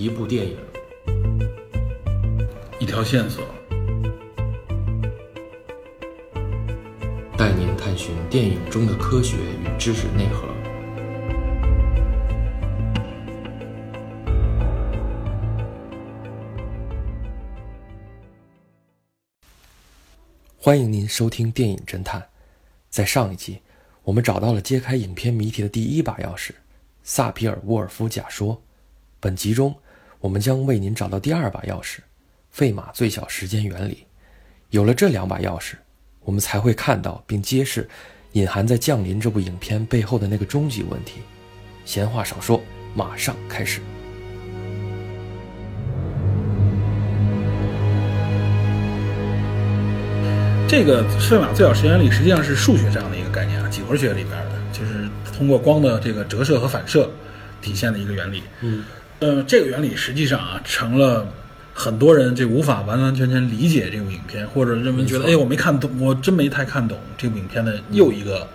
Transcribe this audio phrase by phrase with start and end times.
[0.00, 0.56] 一部电影，
[2.78, 3.44] 一条线索，
[7.36, 10.48] 带您探寻电影中的科学与知识内核。
[20.56, 22.26] 欢迎您收听电影侦探。
[22.88, 23.60] 在上一集，
[24.04, 26.52] 我们找到了揭开影片谜题的第一把钥匙——
[27.04, 28.62] 萨皮尔沃尔夫假说。
[29.22, 29.76] 本集中，
[30.20, 32.00] 我们将为您找到第二把钥匙——
[32.52, 34.04] 费马最小时间原理。
[34.68, 35.72] 有了这两把钥匙，
[36.20, 37.88] 我们才会看到并揭示
[38.32, 41.22] 隐含在《降临》这部影片背后的那个终极问题。
[41.86, 42.62] 闲话少说，
[42.94, 43.80] 马上开始。
[50.68, 57.10] 这个费马最小时间原理实际上是数学上的一个概念啊，几何学里边的，就是通过光的这个折射和反射
[57.62, 58.42] 体现的一个原理。
[58.60, 58.84] 嗯，
[59.20, 61.26] 呃，这个原理实际上啊，成了
[61.74, 68.46] 很多人这无法完完全全理解这部影片，或者认为觉得哎我没看懂，我真没太看懂这部影片的又一个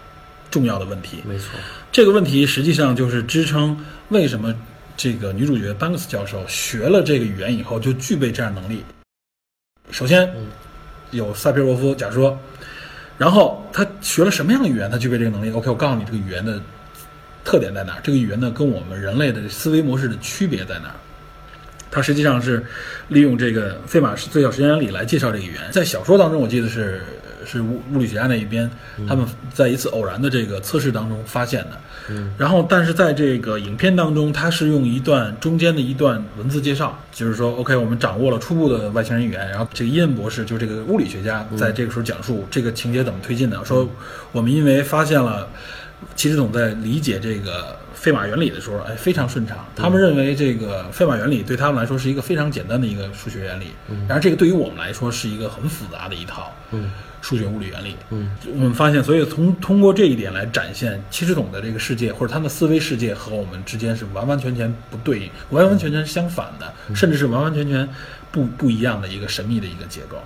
[0.51, 1.19] 重要的问题。
[1.23, 1.51] 没错，
[1.91, 3.77] 这个问题实际上就是支撑
[4.09, 4.53] 为什么
[4.97, 8.83] 这个女主角班克斯教授学了这个语言以后就具备这样能力。
[9.91, 10.47] 首先嗯
[11.11, 12.37] 有萨皮罗夫假说，
[13.17, 16.59] 然后他学了什么样的语言，他具备这个能力？OK，我告诉你这个语言的
[17.45, 20.95] 特点在哪儿，这个语言呢跟我们人类的思维模式的区别在哪儿？
[21.89, 22.61] 它实际上是
[23.07, 25.61] 利用这个费马最小时间原理来介绍这个语言。
[25.71, 27.01] 在小说当中，我记得是
[27.45, 28.69] 是物物理学家那一边，
[29.07, 31.79] 他们在一次偶然的这个测试当中发现的。
[32.09, 39.47] 嗯，然后，但是在这个影片当中，它是用一段中间的一段文字介绍，就是说，OK，我们掌握了初步的外星人语言。
[39.49, 43.63] 然后，这个伊恩博士，就这个物理学家，在这个时候讲述这个情节怎么推进的。
[43.63, 43.89] 说，
[44.33, 45.47] 我们因为发现了
[46.15, 49.65] 齐士总在理解这个费马原理的时候，哎，非常顺畅。
[49.75, 53.67] 他们认为这个费马原理对他们来说是一个非常简单的一个数学原理，
[54.07, 57.95] 然而这个对于我们来说是一个很复杂的一套嗯数学物理原理。
[58.11, 67.87] 嗯我们发现，所以从通过这一点来展现七十统的这个世界或者他们的思维世界和我们之间是完完全全不对应、完完全全相反的，甚至是完完全全
[68.31, 70.17] 不不一样的一个神秘的一个结构。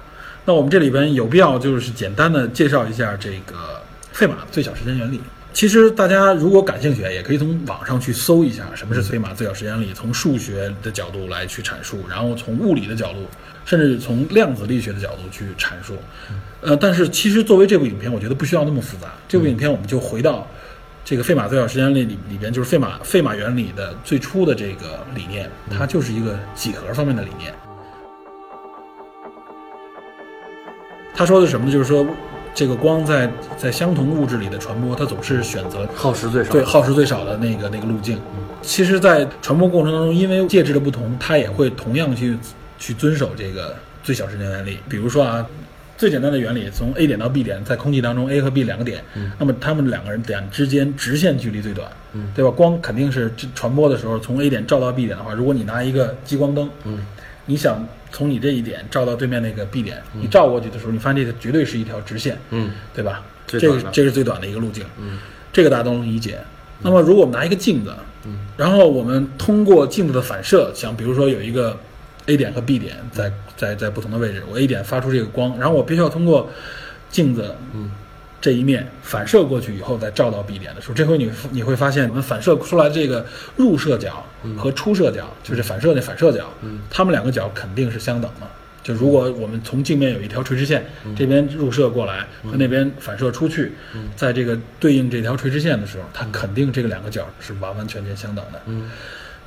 [0.45, 5.19] 那我们这里边有必要就是简单的介绍一下这个费马最小时间原理。
[5.59, 13.25] 其实大家如果感兴趣，也可以从网上去搜一下什么是费马最小时间里，从数学的角度来去阐述，然后从物理的角度，
[13.65, 15.97] 甚至从量子力学的角度去阐述。
[16.61, 19.09] 呃，但是其实作为这部影片，我觉得不需要那么复杂。
[19.27, 20.47] 这部影片我们就回到
[21.03, 27.53] 这个费马最小时间里里边，就是费马费马原理的最初的这个理念，它就是一个几何方面的理念。
[31.13, 31.71] 他说的什么呢？
[31.73, 32.07] 就是说，
[32.59, 36.51] 这个光在在相同物质里的传播，它总是选择耗时最少。
[36.51, 38.19] 对耗时最少的那个那个路径。
[38.61, 42.37] 其实，在传播过程当中，因为介质的不同，它也会同样去
[42.77, 44.77] 去遵守这个最小时间原理。
[44.89, 45.47] 比如说啊，
[45.97, 49.01] 最简单的原理，从 A 点到 B 点，在空气当中，A 和 B 两个点，
[49.37, 52.51] 那么它们两个人点之间直线距离最短，嗯对吧？
[52.51, 57.05] 光肯定是传播的时候，从 A 点照到 B 点的话，如果你拿一个激光灯，嗯
[57.49, 62.69] 你想从你这一点照到对面那个 B 点，你照过去的时候，你发现这个绝对是一条直线，嗯。
[62.93, 63.23] 对吧？
[63.47, 65.17] 这个这是最短的一个路径，嗯。
[65.51, 66.37] 这个大家都能理解。
[66.81, 67.91] 那么如果我们拿一个镜子，
[68.25, 68.37] 嗯。
[68.55, 71.75] 然后我们通过镜子的反射，想比如说有一个
[72.27, 76.47] A 点和 B 点在在在不同的位置，我 A 点发出这个光，然后我必须要通过
[77.09, 77.89] 镜子嗯
[78.41, 84.25] 这一面反射过去以后，再照到 B 点的时候，这回你你会发现，我们反射出来这个入射角
[84.57, 88.47] 和出射角，就是反射那反射角，嗯它们两个角肯定是相等的。
[88.81, 90.83] 就如果我们从镜面有一条垂直线，
[91.15, 93.73] 这边入射过来和那边反射出去，
[94.15, 98.61] 在这个对应这条垂直线的时候，它肯定这个两个角是完完全全相等的。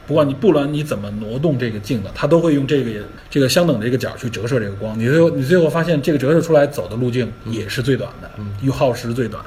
[0.02, 2.90] 嗯不管你不管你怎么挪动这个镜子，它都会用这个
[3.30, 4.98] 这个相等的这个角去折射这个光。
[4.98, 8.30] 你最后你最后发现，这个折射出来走的路径也是最短的，
[8.62, 9.42] 又耗时最短。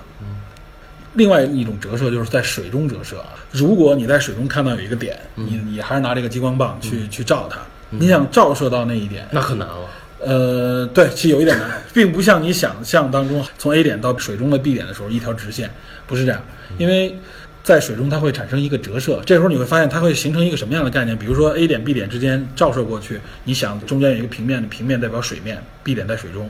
[1.15, 3.35] 另外一种折射就是在水中折射啊。
[3.51, 7.59] 如果你在水中看到有一个点，你你还是拿这个激光棒去去照它，
[7.89, 9.75] 你想照射到那一点，那很难了。
[10.19, 15.69] 呃，对，其实有一点难，并不像你想象当中，从 A 点到水中的 B 点的时候一条直线，
[16.07, 16.41] 不是这样，
[16.77, 17.17] 因为
[17.65, 21.17] 在水中它会产生一个折射，这时候你会发现它会形成一个什么样的概念？
[21.17, 26.47] 比如说 A 点 B 点之间照射过去，你想中间有一个平面，平面代表水面，B 点在水中，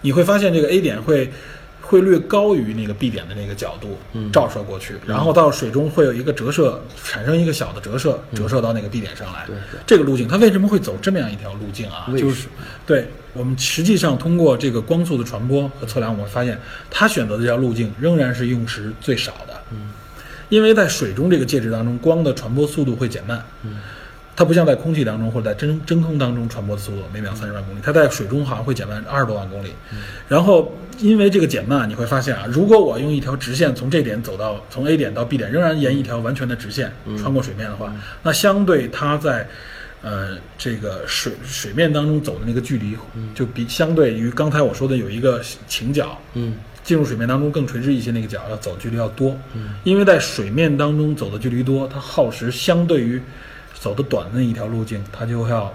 [0.00, 1.30] 你会发现这个 A 点会。
[1.84, 3.98] 会略高于那个 B 点的那个角度
[4.32, 9.46] 照射过去，然后到水中会有一个折射，产生一个小的折射，折射到那个 B 点上来。
[9.84, 12.06] 这个路径它为什么会走这么样一条路径啊？
[12.16, 12.46] 就是
[12.86, 16.58] 对我们实际上通过这个光速的传播和测量，我们会发现
[16.88, 19.62] 它选择的这条路径仍然是用时最少的。
[19.72, 19.90] 嗯，
[20.52, 23.42] 因为在水中这个介质当中，光的传播速度会减慢。
[23.62, 23.78] 嗯，
[24.36, 29.72] 它不像在空气当中或者在真真空当中传播的速度每秒三十万公里，它在水中好像会减慢二十多万公里。
[30.28, 37.90] 然后因为这个减慢，你会发现啊，如果我用一条直线从这点走到从 A 点到 B 点，仍然沿一条完全的直线穿过水面的话，
[38.22, 39.48] 那相对它在
[40.02, 42.94] 呃这个水水面当中走的那个距离，
[43.34, 49.36] 就比相对于刚才我说的有一个倾角，嗯进入水面当中更垂直一些，那个角要走距离要多，
[49.84, 53.20] 因为在水面当中走的距离多，它耗时相对于
[53.78, 55.72] 走的短的那一条路径，它就要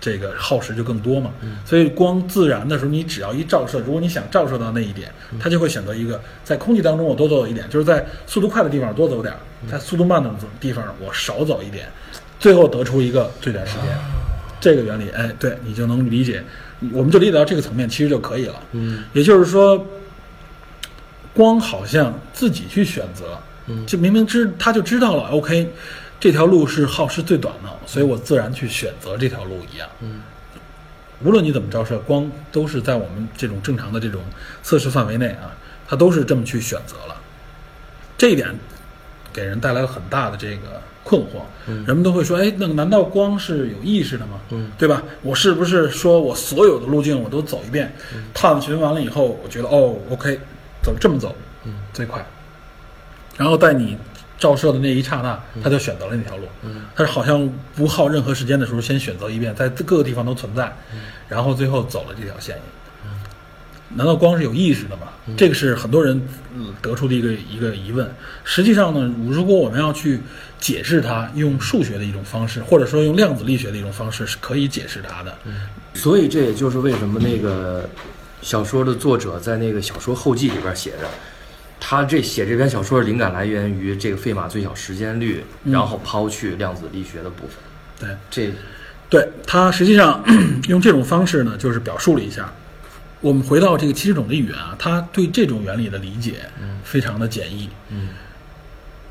[0.00, 1.30] 这个耗时就更多嘛。
[1.64, 5.10] 所以光自然的时候，你只要一照射，如果你想照射到那一点，
[5.40, 9.40] 它就会选择一个在空气当中我多走一点，就是在速度快的地方多走点儿，
[9.70, 10.30] 在速度慢的
[10.60, 11.86] 地方我少走一点，
[12.38, 13.84] 最后得出一个最短时间。
[14.60, 16.42] 这个原理，哎，对你就能理解，
[16.90, 18.54] 我们就理解到这个层面，其实就可以了。
[18.72, 19.04] 嗯。
[19.12, 19.84] 也就是说，
[21.34, 25.68] 光好像自己去选择，嗯就明明知他就知道了，OK，
[26.20, 29.88] 这条路是耗时最短的，所以我自然去选择这条路一样。
[30.00, 30.22] 嗯，
[31.24, 34.22] 无论你怎么照射，光都是在我们这种正常的这种
[34.62, 35.52] 测试范围内啊，
[35.88, 37.16] 它都是这么去选择了。
[38.16, 38.48] 这一点
[39.32, 41.42] 给人带来了很大的这个困惑。
[41.66, 44.40] 嗯人们都会说，哎，那难道光是有意识的吗？
[44.50, 45.02] 嗯对吧？
[45.22, 47.92] 我是不是说我所有的路径我都走一遍，
[48.32, 50.38] 探寻完了以后，我觉得哦，OK，
[50.84, 51.34] 走这么走，
[51.64, 52.24] 嗯最快。
[53.36, 53.96] 然后在你
[54.38, 56.44] 照射的那一刹那，他就选择了那条路。
[56.62, 60.72] 嗯他是好像不耗任何时间的时候，先选择一遍，在各个地方都存在，
[61.28, 62.56] 然后最后走了这条线。
[63.96, 65.02] 难道光是有意识的吗？
[65.36, 66.20] 这个是很多人
[66.56, 68.12] 嗯得出的一个一个疑问。
[68.42, 70.20] 实际上呢，如果我们要去
[70.58, 75.36] 解释它，用数学的一种方式，或者说用量子力学的一种方式，是可以解释它的。
[75.94, 77.88] 所以这也就是为什么那个
[78.44, 81.08] 小说的作者在那个小说后记里边写着，
[81.80, 87.56] 他这写这篇小说的灵感来源于这个费马最小时间率，嗯然后抛去量子力学的部分。
[87.98, 88.52] 对，这
[89.08, 90.22] 对他实际上
[90.68, 92.52] 用这种方式呢，就是表述了一下。
[93.22, 96.40] 我们回到这个七十种的语言啊，他对这种原理的理解
[96.84, 97.70] 非常的简易。
[97.88, 98.10] 嗯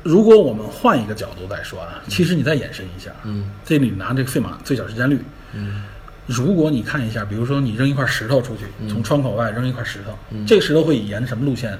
[0.04, 5.18] 如果我们换一个角度再说啊，其实你再延伸一下，嗯这里拿这个费马最小时间率，
[5.54, 5.82] 嗯
[6.26, 11.78] 如果你看一下，比如说你扔一块石头出去，从窗口外扔一块石头，嗯这个石头会以沿什么路线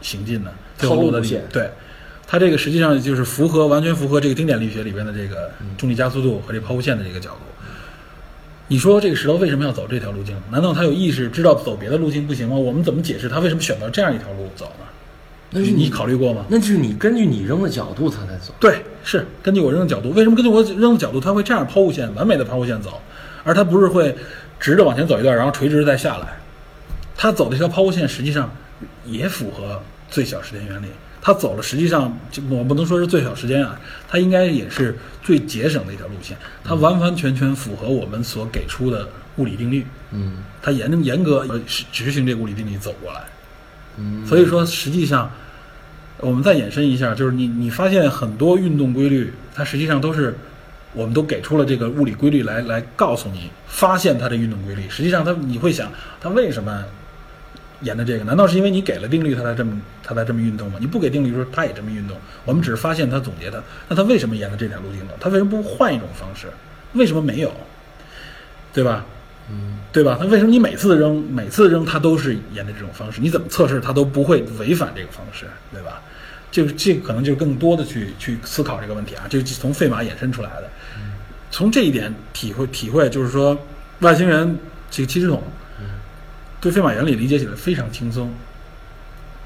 [0.00, 0.50] 行进呢？
[0.78, 1.68] 抛物线对，
[2.26, 7.38] 它这个实际上就是符合完全符合这个经典力学里边的这个嗯重力加速度和这抛物线的这个角度。
[8.68, 10.34] 你说这个石头为什么要走这条路径？
[10.50, 12.56] 难道它有意识知道走别的路径不行吗？
[12.56, 14.86] 我们怎么解释它为什么选择这样一条路走呢？
[15.50, 16.46] 那是你考虑过吗？
[16.48, 18.54] 那就是你根据你扔的角度它才走。
[18.58, 20.10] 对，是根据我扔的角度。
[20.12, 22.98] 为什么根据我扔的角度，它会这样抛物线，完美的抛物线走，
[23.44, 24.14] 而它不是会
[24.60, 26.26] 直着往前走一段，然后垂直再下来？
[27.16, 28.50] 它走的这条抛物线实际上
[29.04, 29.80] 也符合
[30.10, 30.86] 最小时间原理。
[31.24, 33.78] 它走了，实际上就我不能说是最小时间啊，
[34.08, 36.36] 它应该也是最节省的一条路线。
[36.64, 39.86] 它完完全全符合我们所给出的物理定律。
[40.10, 41.46] 嗯它严严格
[41.92, 43.20] 执行这个物理定律走过来。
[43.98, 45.30] 嗯所以说，实际上，
[46.18, 50.36] 我们再延伸一下，就是你你发现很多运动规律，它实际上都是
[50.94, 54.88] 我们都给出了这个物理规律来来告诉你发现它的运动规律。
[54.88, 55.90] 实际上它，你会想，
[56.20, 56.84] 它为什么
[57.80, 58.24] 沿着这个？
[58.24, 60.78] 难道是因为你给了定律，它才这么它才这么运动吗？
[60.80, 62.16] 你不给定律的时候，它也这么运动。
[62.44, 63.62] 我们只是发现它，总结它。
[63.88, 65.14] 那它为什么沿着这条路径走？
[65.18, 66.48] 它为什么不换一种方式？
[66.92, 67.52] 为什么没有？
[68.72, 69.04] 对吧？
[69.50, 70.16] 嗯对吧？
[70.20, 73.20] 那为什么你每次扔，每次扔它都是沿着这种方式？
[73.20, 76.00] 你怎么测试它都不会违反这个方式，对吧？
[76.52, 80.70] 这个这个可能就更多的去去思考这个问题啊，这是从费马衍生出来的。
[81.50, 83.58] 从这一点体会体会，就是说
[84.00, 84.56] 外星人
[84.90, 85.42] 这个七十桶
[86.60, 88.30] 对费马原理理解起来非常轻松。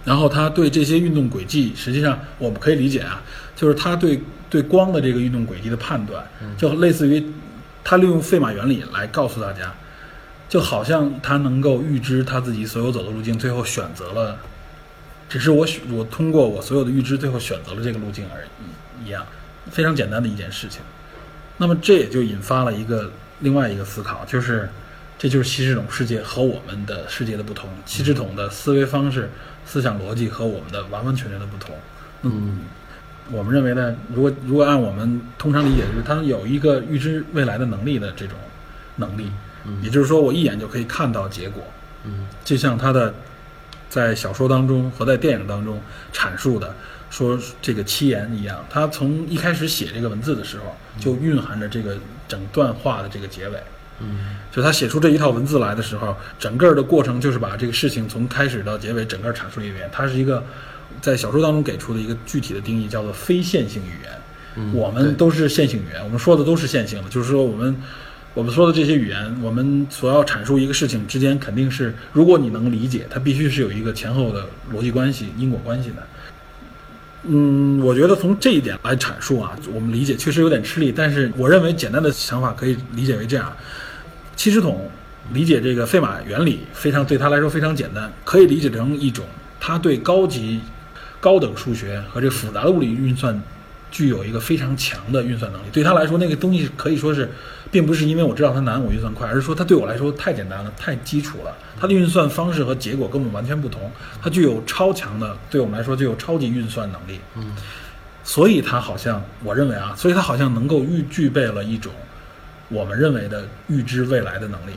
[0.04, 3.20] 然后他对这些运动轨迹，实际上我们可以理解啊，
[3.56, 6.24] 就是他对对光的这个运动轨迹的判断，
[6.56, 7.24] 就类似于
[7.82, 9.74] 他利用费马原理来告诉大家，
[10.48, 14.38] 就好像他能够预知他自己所有走的路径，最后选择了，
[15.28, 19.26] 只是我选我通过我所有的预知，最后选择了这个路径而已一样，
[19.70, 20.80] 非常简单的一件事情。
[21.58, 24.68] 那么这也就引发了一个另外一个思考，就是
[25.18, 29.30] 这就是七只桶世界和我们的世界的不同，七智统的思维方式、
[29.64, 31.74] 思想逻辑和我们的完完全全的不同。
[32.22, 32.60] 嗯
[33.32, 38.38] 我们认为呢，如果如果按我们通常理解，就是他有一个预知未来的能力的这种
[38.96, 39.30] 能力，
[39.64, 41.64] 嗯也就是说，我一眼就可以看到结果，
[42.04, 43.12] 嗯就像他的
[43.88, 45.80] 在小说当中和在电影当中
[46.12, 46.74] 阐述的，
[47.10, 51.96] 说这个七言一样，他从一开始写这个文字的时候，就蕴含着这个
[52.28, 53.58] 整段话的这个结尾。
[53.98, 59.88] 嗯就他写出这一套文字来的时候，整个的过程就是把这个事情从开始到结尾整个阐述一遍。
[59.90, 60.44] 它是一个
[61.00, 64.72] 在小说当中给出的一个具体的定义，叫做非线性语言。
[64.72, 67.76] 我们都是线性语言，我们说的都是线性的，就是说我们
[68.36, 76.06] 我们说的这些语言，我们所要阐述一个事情之间，肯定是如果你能理解，它必须是有一个前后的逻辑关系、因果关系的。
[77.22, 83.50] 嗯，我觉得从这一点来阐述啊，我们理解确实有点吃力，但是我认为简单的想法可以理解为这样：
[84.36, 84.90] 七十统
[85.32, 89.24] 理解这个费马原理非常对他来说非常简单，可以理解成一种
[89.58, 90.60] 他对高级、
[91.20, 93.40] 高等数学和这复杂的物理运算
[93.90, 95.66] 具有一个非常强的运算能力。
[95.72, 97.30] 对他来说，那个东西可以说是，
[97.76, 101.54] 并不是因为我知道它难，我运算快，而是说它对我来说太简单了，太基础了。
[101.78, 103.92] 它的运算方式和结果跟我们完全不同，
[104.22, 107.20] 它具有超强的，对我们来说具有超级运算能力。
[107.34, 107.54] 嗯，
[108.24, 111.92] 所以它好像，我认为啊，所以它好像能够预具备了一种
[112.70, 114.72] 我们认为的预知未来的能力。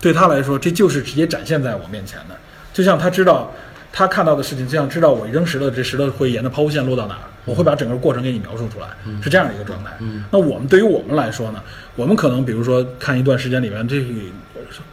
[0.00, 2.34] 对他来说，这就是直接展现在我面前的，
[2.72, 3.52] 就像他知道
[3.92, 8.88] 他看到的事情，就像知道我扔石头，这石头会沿着抛物线落到哪儿，我会把整个过程给你描述出来，
[9.22, 9.90] 是这样的一个状态。
[10.30, 11.62] 那我们对于我们来说呢，
[11.96, 14.06] 我们可能比如说看一段时间里面，这个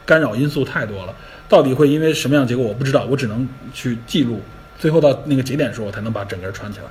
[0.05, 1.13] 干扰因素太多了，
[1.47, 4.41] 到底会因为什么样的结果我不知道，我只能去记录，
[4.79, 6.85] 最后到那个节点时候，我才能把整个串起来，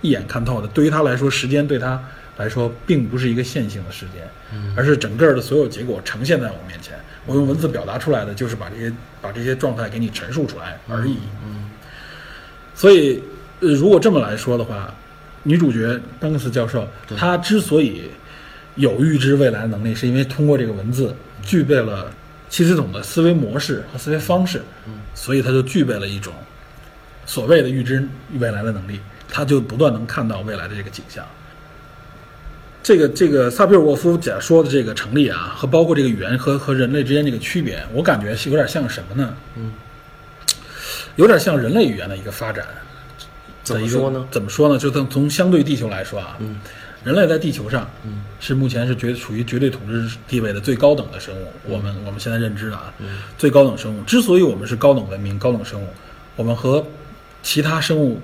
[0.00, 0.68] 一眼看透的。
[0.68, 2.00] 对于他来说，时间对他
[2.36, 4.22] 来说并不是一个线性的时间，
[4.76, 6.94] 而是整个的所有结果呈现在我面前。
[7.26, 11.18] 我用文字表达出来的，就是把这些把这些状态给你陈述出来而已。
[11.44, 11.70] 嗯，
[12.74, 13.22] 所以，
[13.60, 14.92] 呃，如果这么来说的话，
[15.42, 18.10] 女主角班克斯教授，她之所以
[18.74, 22.10] 有预知未来的能力，是因为通过这个文字具备了
[22.48, 24.62] 七十统的思维模式和思维方式，
[25.14, 26.32] 所以她就具备了一种
[27.26, 28.06] 所谓的预知
[28.38, 31.24] 未来的能力，她就不断能看到未来的这个景象。
[32.84, 39.34] 这个这个萨皮尔沃夫假说的这个成立啊，和包括这个语言和和人类之间这个区别，我感觉是有点像什么呢？
[39.56, 39.72] 嗯，
[41.16, 42.66] 有点像人类语言的一个发展。
[43.62, 44.28] 怎么说呢？
[44.30, 44.78] 怎么说呢？
[44.78, 46.60] 就从从相对地球来说啊，嗯，
[47.04, 51.46] 人类在地球上，嗯，是目前是绝处于绝对统治地位的最高等的生物。
[51.64, 54.02] 我们我们现在认知的啊，嗯最高等生物。
[54.02, 55.88] 之所以我们是高等文明、高等生物，
[56.36, 56.86] 我们和
[57.42, 58.20] 其他生物、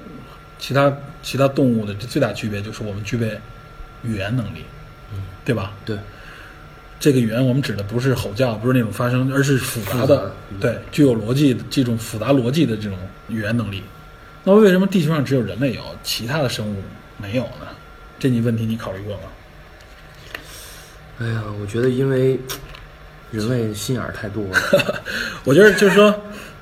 [0.58, 3.40] 其他其他动物的最大区别就是我们具备
[4.02, 4.64] 语言能力，
[5.12, 5.72] 嗯，对吧？
[5.84, 5.96] 对，
[6.98, 13.82] 这个语言我们指的不是吼叫，不是那种发声，而是复杂的，嗯对，具有逻辑这种复杂逻辑的这种语言能力。
[14.44, 16.76] 那为什么地球上只有人类有，其他的生物
[17.18, 17.66] 没有呢？
[18.18, 19.22] 这你问题你考虑过吗？
[21.20, 22.40] 哎呀，我觉得因为
[23.30, 25.02] 人类心眼儿太多了。
[25.44, 26.14] 我觉得就是说，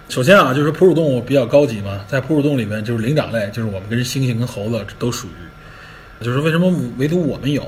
[0.09, 5.31] 首先啊，就是说哺乳动物比较高级嘛，在哺乳动物里面，就是灵长类，就是我们跟猩猩跟猴子都属于。
[6.21, 7.67] 就是为什么唯独我们有？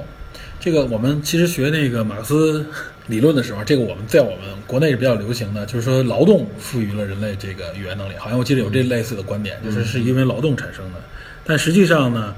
[0.59, 2.67] 这个我们其实学那个马克思
[3.07, 11.01] 理论的时候，这个我们在我们国内是比较流行的，就是说劳动赋予了人类这个语言能力，好像我记得有这类似的观点，就是是因为劳动产生的。
[11.45, 12.35] 但实际上呢，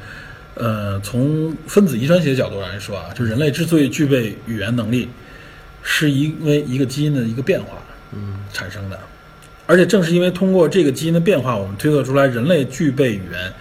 [0.54, 5.08] 呃，从分子遗传学角度来说啊，就人类之所以具备语言能力，
[5.82, 8.96] 是因为一个基因的一个变化，嗯产生的。
[9.66, 13.52] 而且正是因为通过这个基因的变化，我们推测出来人类具备语言，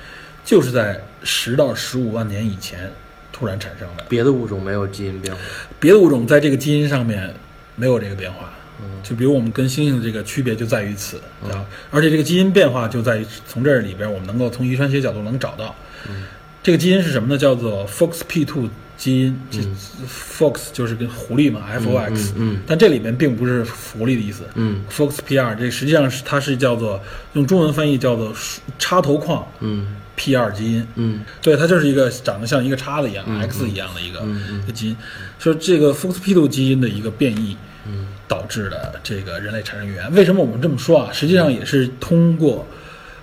[0.46, 2.92] 就是在十到十五万年以前
[3.32, 4.04] 突然产生的。
[4.10, 5.40] 别的物种没有基因变化。
[5.80, 7.34] 别的物种在这个基因上面
[7.76, 8.54] 没有这个变化。
[8.84, 15.76] 嗯就比如我们跟猩猩的这个区别就在于此，啊，而且这个基因变化就在于从这里边，我们能够从遗传学角度能找到，
[16.10, 16.24] 嗯
[16.64, 17.38] 这个基因是什么呢？
[17.38, 19.60] 叫做 FOXP2 基因，这
[20.08, 27.00] Fox 就是跟狐狸嘛，F O X，嗯嗯但这里面并不是狐狸的意思，嗯 FOXP2 这实际上是它是叫做
[27.34, 28.34] 用中文翻译叫做
[28.80, 31.22] 插头矿嗯 P2 基因，嗯。
[31.42, 34.22] 对，它就是一个长得像一个叉子一样、嗯 X 一样的一个、
[34.64, 34.98] 一个基因，
[35.40, 38.08] 说这个 FOXP2 基因的一个变异嗯。
[38.28, 40.14] 导致的这个人类产生语言。
[40.14, 41.10] 为什么我们这么说啊？
[41.12, 42.66] 实际上也是通过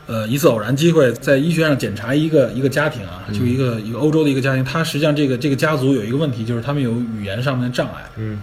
[0.06, 8.04] 呃一次偶然机会，在医学上检查一个一个家庭啊，就一个一个欧洲的一个家庭，它实际上这个这个家族有一个问题，就是他们有语言上面的障碍。
[8.16, 8.38] 嗯。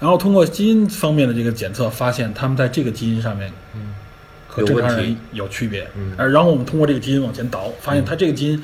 [0.00, 3.94] 然后通过基因方面的这个检测，发现他们在这个基因上面嗯
[4.50, 5.86] 和正常人有区别。
[5.96, 8.62] 嗯而然后我们通过这个基因往前倒，发现它这个基因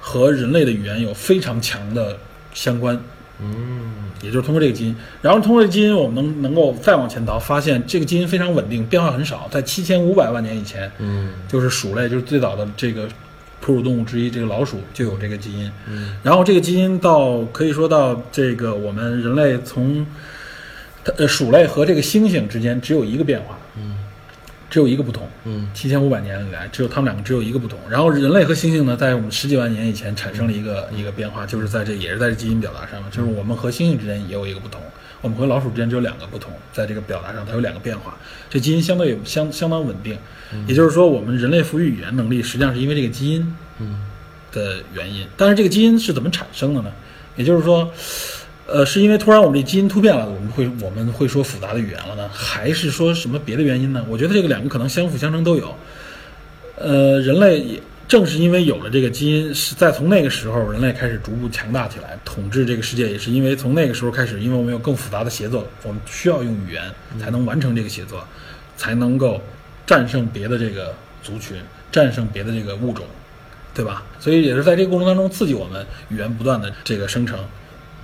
[0.00, 2.16] 和人类的语言有非常强的
[2.54, 2.98] 相关，
[3.40, 3.92] 嗯
[4.22, 4.96] 也就是通过这个基因。
[5.20, 9.48] 然后通过这个基因，我们能能够再往前倒，发现这个基因非常稳定，变化很少。
[9.50, 13.06] 在七千五百万年以前，嗯就是鼠类，就是最早的这个
[13.60, 15.70] 哺乳动物之一，这个老鼠就有这个基因。
[15.86, 20.06] 嗯然后这个基因到可以说到这个我们人类从
[21.04, 23.65] 它呃鼠类和这个猩猩之间只有一个变化，嗯
[24.68, 25.28] 只有一个不同。
[25.44, 27.78] 嗯七千五百年以来，只有他们两个只有一个不同。
[27.88, 34.80] 然后人类和猩猩呢，在我们十几万年以前产生了一个一个变化，就是在这也是在这基因表达上，就是我们和猩猩之间也有一个不同，
[35.20, 38.16] 我们和老鼠之间只有两个不同，在这个表达上它有两个变化。
[38.48, 40.16] 这基因相对相相当稳定，
[40.66, 44.06] 也就是说，我们人类赋予语言能力，实际上是因为这个基因嗯
[44.52, 45.26] 的原因。
[45.36, 46.92] 但是这个基因是怎么产生的呢？
[47.36, 47.92] 也就是说，
[48.66, 54.04] 呃，是因为突然我们这基因突变了，我们会我们会说复杂的语言了呢，还是说什么别的原因呢？
[54.08, 55.72] 我觉得这个两个可能相辅相成都有。
[56.76, 66.82] 呃，人类也正是因为有了这个基因，是在从那个时候，人类开始逐步强大起来，统治这个世界，也是因为从那个时候开始，因为我们有更复杂的协作，我们需要用语言
[67.20, 68.26] 才能完成这个协作，
[68.76, 69.40] 才能够
[69.86, 70.92] 战胜别的这个
[71.22, 71.56] 族群，
[71.92, 73.06] 战胜别的这个物种，
[73.72, 74.02] 对吧？
[74.18, 77.38] 所以也是在这个过程当中刺激我们语言不断的这个生成。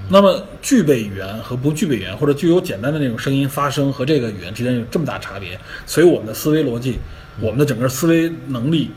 [0.09, 6.99] 那么具备语言和不具备语言，或者具有简单的那种声音发声和这个语言之间有这么大差别，所以我们的思维逻辑，
[7.41, 8.91] 我们的整个思维能力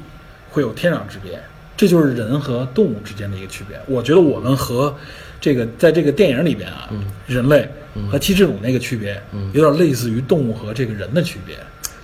[0.50, 1.40] 会有天壤之别。
[1.78, 3.78] 这就是人和动物之间的一个区别。
[3.86, 4.96] 我觉得我们和
[5.42, 6.90] 这个在这个电影里边啊，
[7.28, 7.70] 人类
[8.10, 9.22] 和七只鲁那个区别，
[9.52, 11.58] 有点类似于动物和这个人的区别，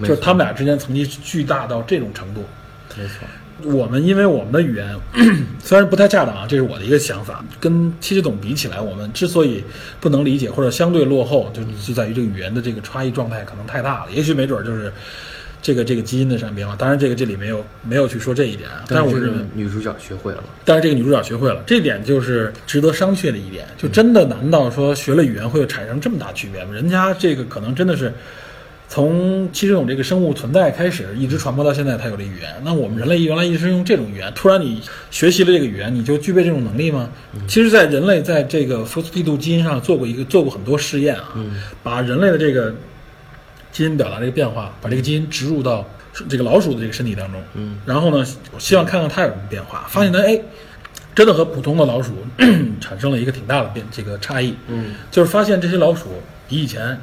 [0.05, 2.43] 就是他们俩之间曾经巨大到这种程度。
[2.97, 3.25] 没错，
[3.63, 4.95] 我们因为我们的语言
[5.63, 9.63] 虽然不太恰当啊，这是我的一个想法，跟七十懂比起来，我们之所以
[9.99, 14.11] 不能理解或者相对落后，就就在于这个语言的这个差异状态可能太大了。
[14.11, 14.91] 也许没准儿就是
[15.61, 16.75] 这个这个基因的善变化。
[16.75, 20.43] 当然，这个这里没有没有去说这一点啊，但是我认为女主角学会了？
[20.65, 23.67] 但是这个女主角学会了，这点就是值得商榷的一点。
[23.77, 26.73] 就真的难道说学了语言会产生这么大区别吗？
[26.73, 28.11] 人家这个可能真的是
[28.91, 32.53] 从七十种这个生物存在开始，一直传播到现在，它有这语言。
[32.61, 37.09] 那我们人类原来一直是用这种语言，突然你学习了这个语言，你就具备这种能力吗？
[37.47, 41.31] 其实，在人类在这个福斯蒂度基因上做过一个做过很多试验啊，
[41.81, 42.75] 把人类的这个
[43.71, 45.87] 基因表达这个变化，把这个基因植入到
[46.27, 50.37] 这个老鼠的这个身体当中，嗯，然后呢，我希望看看它有什么变化，发现它哎，
[51.15, 52.11] 真的和普通的老鼠
[52.81, 56.09] 产生了一个挺大的变这个差异，嗯，就是发现这些老鼠
[56.49, 56.99] 比以前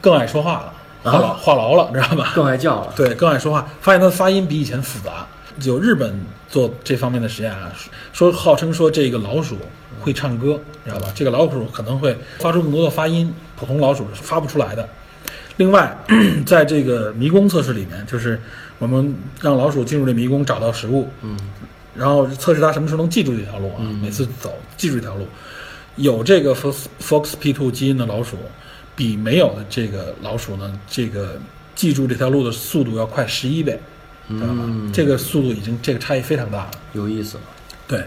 [0.00, 0.72] 更爱说话了，
[1.10, 2.32] 话痨话痨了，知道吧？
[2.34, 2.92] 更爱叫了。
[2.96, 5.26] 对，更爱说话，发现它的发音比以前复杂。
[5.62, 7.72] 有日本做这方面的实验啊，
[8.12, 9.56] 说号称说这个老鼠
[10.00, 11.08] 会唱歌，知道吧？
[11.14, 14.88] 这个老鼠可能会发出更多的发音，普通老鼠是发不出来的。
[15.56, 15.96] 另外，
[16.46, 18.40] 在这个迷宫测试里面，就是
[18.78, 21.36] 我们让老鼠进入这迷宫找到食物，嗯，
[21.96, 25.26] 然后测试它什么时候能记住这条路啊，每次走记住这条路。
[25.96, 28.36] 有这个 Fox FOXP2 基因的老鼠，
[28.98, 31.40] 比没有的这个老鼠呢，这个
[31.76, 33.78] 记住这条路的速度要快十一倍，
[34.28, 34.56] 知道吧？
[34.58, 36.70] 嗯这个速度已经这个差异非常大了。
[36.94, 37.42] 有意思了。
[37.86, 38.04] 对，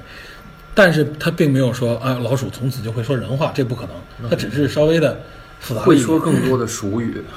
[0.76, 4.30] 但是它并没有说啊，老鼠从此就会说人话，这不可能。
[4.30, 5.18] 它只是稍微的
[5.62, 7.24] 复杂一点会说更多的俗语。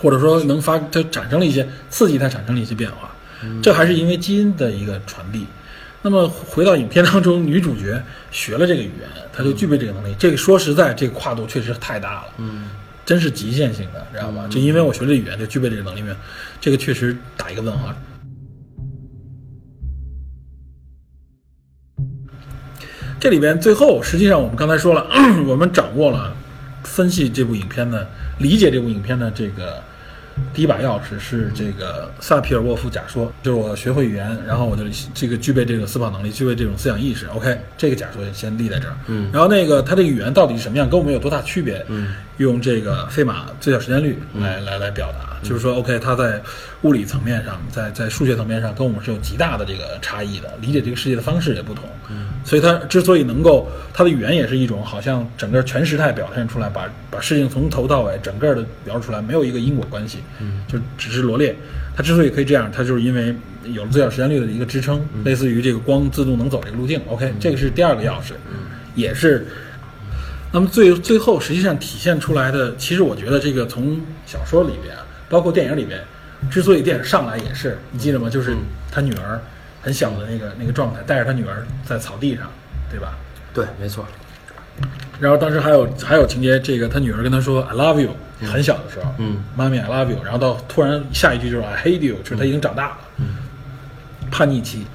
[0.00, 3.14] 或者说能发，它产生了一些刺激，它产生了一些变化，
[3.62, 5.46] 这还是因为基因的一个传递。
[6.02, 10.12] 那么回到影片当中，女主角学了这个语言，她就具备这个能力。
[10.18, 12.68] 这个说实在，这个跨度确实太大了，嗯，
[13.06, 14.46] 真是极限性的，知道吧？
[14.50, 16.14] 就因为我学这语言就具备这个能力面，
[16.60, 17.94] 这个确实打一个问号。
[23.18, 25.06] 这里边最后，实际上我们刚才说了，
[25.46, 26.36] 我们掌握了
[26.82, 28.06] 分析这部影片的、
[28.38, 29.82] 理解这部影片的这个
[30.52, 34.82] 第一把钥匙是这个萨皮尔沃夫假说，就是我学会语言，然后我就
[35.14, 37.26] 这个具备这个思考能力，具备这种思想意识。
[37.26, 38.96] OK，这个假说先立在这儿。
[39.06, 41.84] 嗯然后那个他这个语言到底是什么样，跟我们有多大区别？
[41.88, 46.40] 嗯，用这个费马最小时间率来、来来表达，就是说，OK，它在
[46.82, 51.84] 物理层面上，在在数学层面上跟我们是有极大的这个差异的，理解这个世界的方式也不同。
[52.10, 61.56] 嗯，所以它之所以能够，它的语言也是一种好像整个全时态表现出来，把把事情从头到尾整个的描述出来，没有一个因果关系，嗯，就只是罗列。
[61.96, 67.00] 它之所以可以这样，它就是因为有了最小时间率的一个支撑，类似于这个光自动能走这个路径。
[67.08, 68.32] OK，这个是第二个钥匙，
[68.94, 69.46] 也是。
[70.52, 74.94] 那么最最后实际上体现出来的，其实我觉得这个从小说里边，
[75.28, 76.00] 包括电影里边，
[76.50, 78.30] 之所以电影上来也是，你记得吗？
[78.30, 78.56] 就是
[78.90, 79.40] 他女儿
[79.82, 82.50] 很小的那个那个状态，带着他女儿在草地上，
[82.90, 83.14] 对吧？
[83.52, 84.06] 对，没错。
[85.18, 88.10] 然后当时还有还有情节，这个他女儿跟他说 “I love you”，
[88.46, 93.36] 很小的时候，嗯，妈咪 I love you，然后到突然下一句就是 I hate you，就是他已经长大了，嗯，
[94.30, 94.86] 叛逆期。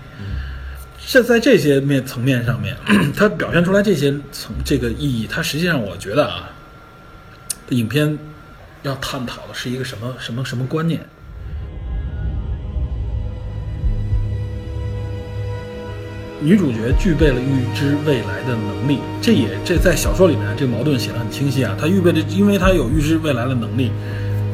[1.04, 2.78] 是在这些面层面上面，
[3.16, 6.50] 它表现出来这些层这个意义，它实际上我觉得啊，
[7.70, 8.18] 影片
[8.84, 11.02] 要探讨的是一个什么什么什么观念？
[16.44, 21.76] 女主角具备了预知未来的能力，这也这在小说里面这个矛盾写的很清晰啊。
[21.80, 23.92] 她预备的，因为她有预知未来的能力，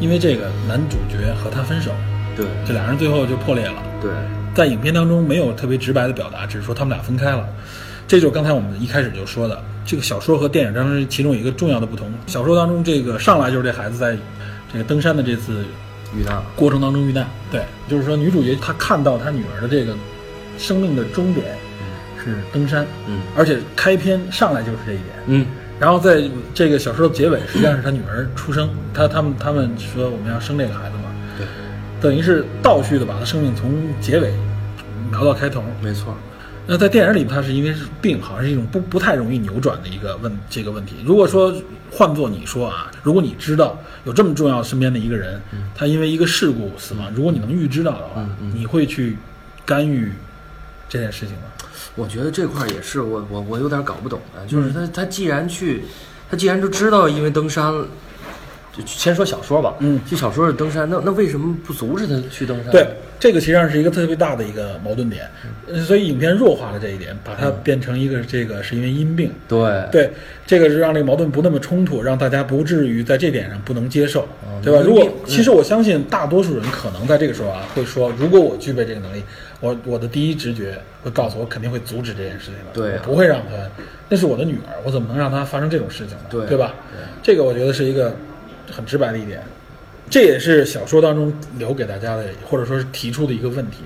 [0.01, 1.91] 因为这个男主角和她分手，
[2.35, 3.81] 对这俩人最后就破裂了。
[4.01, 4.11] 对，
[4.57, 7.47] 在影片当中没有特别直白的表达，只是说他们俩分开了。
[8.07, 12.11] 这就是刚才我们一开始就说的，这个小说和电影当中其中有一个重要的不同。
[12.25, 14.17] 小说当中这个上来就是这孩子在
[14.73, 15.63] 这个登山的这次
[16.15, 16.41] 遇难。
[16.55, 19.95] 过程当中遇难，对，就是说女主角她看到她女儿的这个
[20.57, 21.45] 生命的终点，
[22.17, 25.07] 是是登山，嗯而且开篇上来就是这一点。
[25.27, 25.45] 嗯
[25.79, 26.23] 然后在
[26.55, 31.45] 这个小说的结尾，实际上是他女儿出生，他他们他们说我们要生这个孩子嘛，对，
[32.01, 34.33] 等于是倒叙的把他生命从结尾
[35.09, 35.63] 描到开头。
[35.81, 36.15] 没错，
[36.65, 40.95] 那在电影里，它是因为是病，好像是一种不不太容易扭转的一个问这个问题。
[41.05, 41.53] 如果说
[41.91, 45.41] 换做你说啊，如果你知道有这么重要身边的一个人，
[45.73, 49.17] 他因为一个事故死亡，如果你能预知到的话，你会去
[49.65, 50.11] 干预
[50.89, 51.43] 这件事情吗？
[51.95, 55.83] 我觉得这块儿也是我我我有点搞不懂的，就是他他既然去，
[56.29, 57.73] 他既然就知道因为登山，
[58.77, 62.71] 就先说小说吧，嗯这小说是登山，那那为什么不阻止他去登山？
[62.71, 62.85] 对，
[63.19, 65.27] 这个实际上是一个特别大的一个矛盾点，
[65.67, 69.31] 嗯所以影片弱化了这一点，把它变成一个这个是因为因病。
[69.47, 70.11] 对对，
[70.45, 74.81] 这个是让这个矛盾不那么冲突，让大家不至于在这点上不能接受，嗯对吧？
[74.85, 79.23] 如果嗯其实我相信大多数人可能在这个时候啊，会说，如果我具备这个能力，
[79.59, 83.55] 我我的第一直觉会告诉我肯定会阻止这件事情的，对啊我不会让他，
[84.09, 86.23] 那是我的女儿，我怎么能让她发生这种事情呢？
[86.29, 86.75] 对对吧？
[86.91, 88.15] 对这个我觉得是一个
[88.71, 89.41] 很直白的一点，
[90.09, 93.77] 这也是小说当中留给大家的，或者说是提出的一个问题。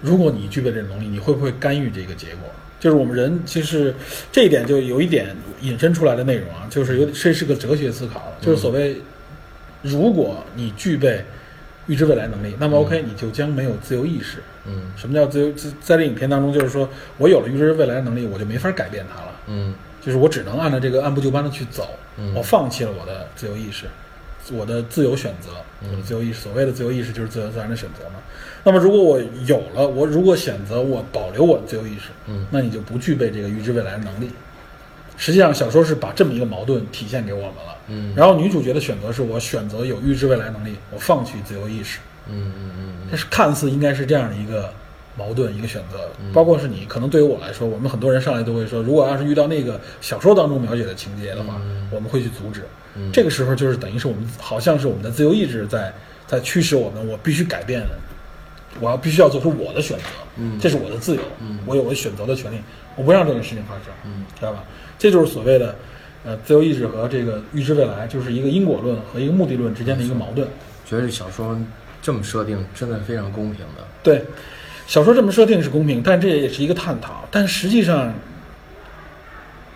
[0.00, 2.48] 如果你具备这种能力，你会不会干预这个结果？
[2.78, 3.94] 就是我们人其实
[4.32, 8.96] 这一点就有一点引申出来的内容啊，就是有这是个哲学思考，就是所谓，
[9.82, 11.22] 如果你具备
[11.86, 14.38] 预知未来能力，那么 OK，你就将没有自由意识。
[14.66, 15.52] 嗯什么叫自由？
[15.52, 19.32] 在在这影片当中，就是说我有了预知未来的能力，我就没法改变它了。
[19.48, 23.84] 嗯就是我只能按照这个按部就班的去走，嗯我放弃了我的自由意识，
[24.52, 25.50] 我的自由选择，
[25.90, 26.40] 我的自由意识。
[26.40, 28.16] 所谓的自由意识就是自由自然的选择嘛。
[28.64, 34.30] 那么如果我有了，我如果选择我保留我的自由意识，嗯那你就不具备这个预知未来的能力。
[35.16, 37.76] 实际上，小说是把这么一个矛盾体现给我们了。
[37.88, 41.98] 嗯然后女主角的选择是我选择有预知未来能力，我放弃自由意识。
[42.28, 44.72] 嗯嗯嗯但是看似应该是这样的一个
[45.20, 46.08] 矛盾，一个选择。
[46.22, 52.62] 嗯包括是你，可能对于我来说，我们很多人上来都会说，如果要是遇到那个小说当中描写的情节的话，我们会去阻止。
[52.96, 55.92] 嗯这个时候就是等于是我们好像是我们的自由意志在
[56.26, 57.82] 在驱使我们，我必须改变，
[58.80, 60.04] 我要必须要做出我的选择，
[60.36, 62.56] 嗯这是我的自由，嗯我有我选择的权利，
[62.96, 64.64] 我不让这个事情发生，嗯知道吧？
[64.98, 65.74] 这就是所谓的。
[66.22, 70.46] 呃，自由意志和这个预知未来，就是一个因果论和一个目的论之间的一个矛盾。
[70.84, 71.58] 觉得这小说
[72.02, 73.82] 这么设定真的非常公平的。
[74.02, 74.22] 对，
[74.90, 77.24] 小说这么设定是公平，但这也是一个探讨。
[77.30, 78.12] 但实际上，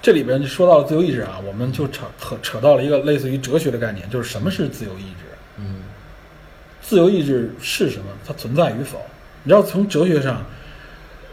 [0.03, 5.24] 这里边就说到了自由意志啊，我们就扯扯扯到了一个类似于哲学的概念，就是什么是自由意志？
[5.59, 5.77] 嗯
[6.83, 8.07] 自由意志是什么？
[8.27, 9.00] 它存在与否？
[9.44, 10.44] 你知道，从哲学上，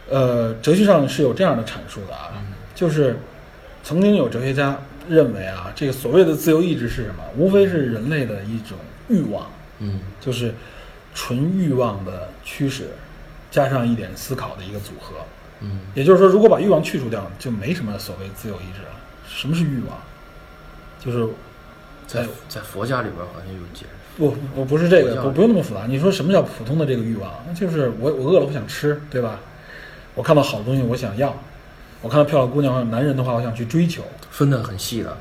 [0.07, 2.39] 呃，哲学上是有这样的阐述的啊，
[2.75, 3.17] 就是
[3.83, 7.23] 曾经有哲学家认为啊，这个所谓的自由意志是什么？
[7.35, 8.77] 无非是人类的一种
[9.09, 10.53] 欲望，嗯就是
[11.15, 12.83] 纯欲望的驱使，
[13.51, 15.17] 加上一点思考的一个组合。
[15.59, 18.87] 嗯也就是说，如果把欲望去除掉，就没什么所谓自由意志了。
[19.27, 19.95] 什么是欲望？
[20.99, 21.31] 就是
[22.07, 23.87] 在在佛家里边好像有解释。
[24.17, 25.85] 不我不是这个，我不不用那么复杂。
[25.87, 27.31] 你说什么叫普通的这个欲望？
[27.47, 29.39] 那就是我我饿了，我想吃，对吧？
[30.15, 31.29] 我看到好东西，我想要；
[32.01, 34.03] 我看到漂亮姑娘、男人的话，我想去追求。
[34.31, 35.15] 分得很细的，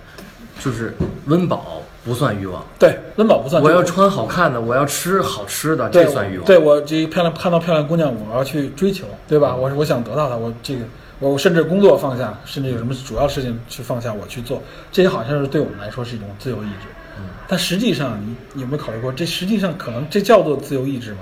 [0.61, 0.95] 就是
[1.27, 3.63] 温饱不算欲望，对，温饱不算。
[3.63, 6.45] 我要穿好看的，我要吃好吃的，这算欲望。
[6.45, 9.55] 对我这漂亮看到漂亮姑娘，我要去追求，对吧？
[9.55, 10.81] 我我想得到她，我这个
[11.21, 16.89] 我甚至工作放下，甚至有什么主要事情去放下，我去做，这些好像是对我们来说是一种自由意志。
[17.19, 21.19] 嗯但实际上，你你有没有考虑过，这实际上可能这叫做自由意志吗？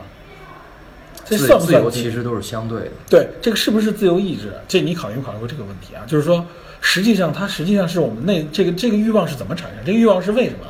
[1.24, 2.90] 这算不自由算自其实都是相对的。
[3.11, 4.53] 对，这个是不是自由意志？
[4.66, 6.05] 这你考虑没考虑过这个问题啊？
[6.07, 6.44] 就是说，
[6.81, 9.79] 实际上它实际上是我们内这个这个欲望是怎么产生？
[9.85, 10.66] 这个欲望是为什么？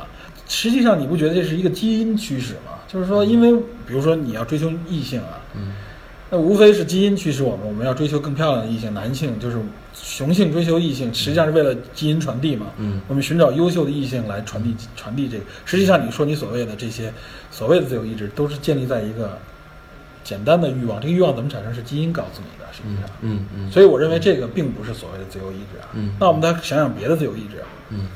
[0.49, 2.81] 实际上你不觉得这是一个基因驱使吗？
[2.87, 3.53] 就是说，因为
[3.87, 5.73] 比如说你要追求异性啊，嗯
[6.31, 9.57] 那无非是基因驱使我们，我们要追求更漂亮的异性，男性就是
[9.93, 12.67] 雄性追求异性，实际上是为了基因传递嘛。
[12.77, 15.43] 嗯我们寻找优秀的异性来传递传递这个。
[15.65, 17.13] 实际上，你说你所谓的这些
[17.51, 19.37] 所谓的自由意志，都是建立在一个
[20.23, 20.99] 简单的欲望。
[20.99, 23.09] 这个欲望怎么产生，是基因告诉你的，实际嗯上。
[23.21, 25.89] 嗯嗯所以我认为这个并不是所谓的自由意志啊。
[25.93, 28.07] 嗯那我们再想想别的自由意志，嗯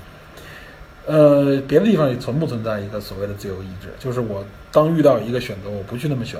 [1.05, 3.89] 呃，别的地方也存不存在一个所谓的自由意志？
[3.99, 6.39] 就是我当遇到一个选择，我不去那么选，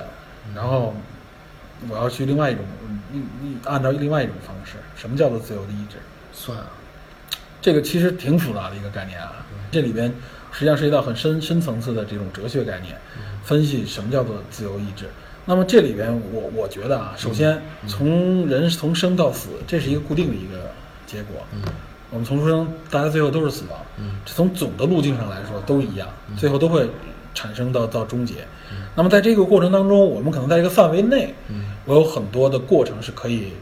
[0.54, 0.94] 然后
[1.88, 2.64] 我要去另外一种，
[3.64, 4.78] 按照另外一种方式。
[4.96, 5.96] 什么叫做自由的意志？
[6.32, 6.66] 算啊。
[7.60, 9.44] 这个其实挺复杂的一个概念啊。
[9.70, 10.12] 这里边
[10.50, 12.96] 实际上涉及到很深深层次的这种哲学概念，
[13.42, 15.06] 分析什么叫做自由意志。
[15.44, 20.70] 那么这里边我我觉得啊，首先从人从生到死，这是一个固定的一个
[21.06, 21.42] 结果。
[21.52, 21.60] 嗯
[22.10, 23.78] 我们从出生，大家最后都是死亡。
[23.98, 26.88] 嗯这从总的路径上来说都一样，最后都会
[27.34, 28.34] 产生到到终结。
[28.96, 33.52] 那么在这个过程当中，我们可能在这个范围内，嗯我有很多的过程是可以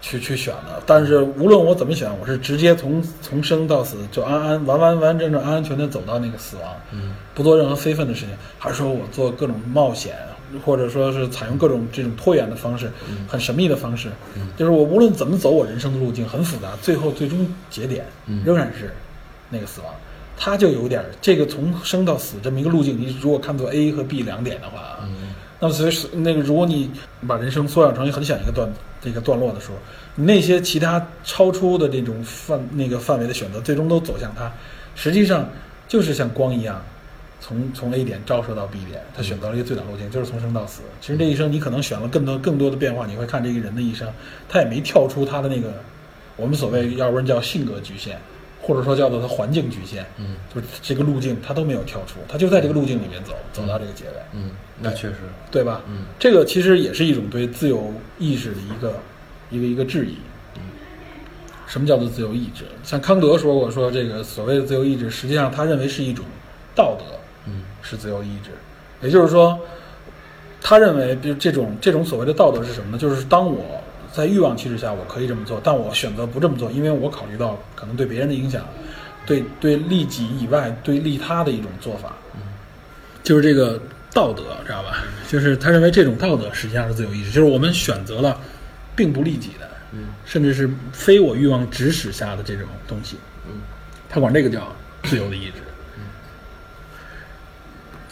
[0.00, 0.82] 去去选的。
[0.86, 10.16] 但是无论我怎么选，我是直接从从生到死就安安完完完整整安安全全走到那个死亡，嗯不做任何非分的事情，还是说我做各种冒险，
[10.64, 12.90] 或者说是采用各种这种拖延的方式，
[13.26, 14.10] 很神秘的方式，
[14.56, 18.42] 就是我无论怎么走我人生的路径很复杂，最后最终节点嗯。
[18.44, 18.94] 仍然是
[19.50, 19.90] 那个死亡。
[20.36, 24.98] 它就有点儿这个从生到死这么一个路径，你如果看作 A 和 B 两点的话
[25.60, 26.90] 那么所以那个，如果你
[27.28, 28.68] 把人生缩小成很小一个段
[29.00, 29.74] 这个段落的时候，
[30.16, 34.50] 你那些其他超出的这种范那个范围的选择，最终都走向它，
[34.96, 35.48] 实际上
[35.86, 36.82] 就是像光一样，
[37.42, 40.82] 从从 A 点照射到 B 点，他选择了一个最短路径，就是从生到死。
[41.00, 44.08] 其实这一生你可能选了更多更多的变化，你会看这个人的一生，
[44.48, 45.74] 他也没跳出他的那个
[46.36, 48.16] 我们所谓要不然叫性格局限，
[48.62, 54.12] 或者说叫做他环境局限，嗯就是这个路径他都没有跳出，他就在这个路径里面走，走到这个结尾。
[54.32, 54.50] 嗯，
[54.80, 55.16] 那确实，
[55.50, 55.82] 对吧？
[55.88, 58.98] 嗯，这个其实也是一种对自由意识的一个
[59.50, 60.16] 一个一个质疑。
[61.66, 62.66] 什么叫做自由意志？
[62.84, 66.22] 像康德说过，说这个所谓的自由意志，实际上他认为是一种
[66.74, 67.21] 道德，嗯
[67.82, 68.50] 是自由意志。
[69.02, 69.58] 也就是说，
[70.60, 72.98] 他认为，比如这种这种所谓的道德是什么呢？
[72.98, 78.64] 就是当我在欲望驱使下，我可以这么做，但我选择不这么做，因为我考虑到可能对别人的影响，
[79.26, 82.12] 对对利己以外对利他的一种做法。
[83.24, 83.80] 就是这个
[84.12, 85.04] 道德，知道吧？
[85.28, 88.38] 就是他认为这种道德实际上是自由意志，就是我们选择了
[88.94, 93.16] 并不利己的，嗯甚至是非我欲望指使下的这种东西，
[93.46, 93.60] 嗯
[94.08, 94.72] 他管这个叫
[95.04, 95.61] 自由的意志。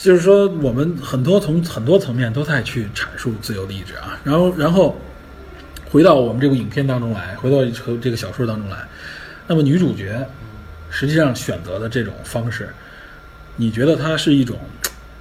[0.00, 4.98] 就是说，我们很多从很多层面都在去阐述自由的意志啊，然后，然后
[5.90, 7.58] 回到我们这部影片当中来，回到
[8.00, 8.78] 这个小说当中来，
[9.46, 10.26] 那么女主角
[10.88, 12.70] 实际上选择的这种方式，
[13.56, 14.58] 你觉得它是一种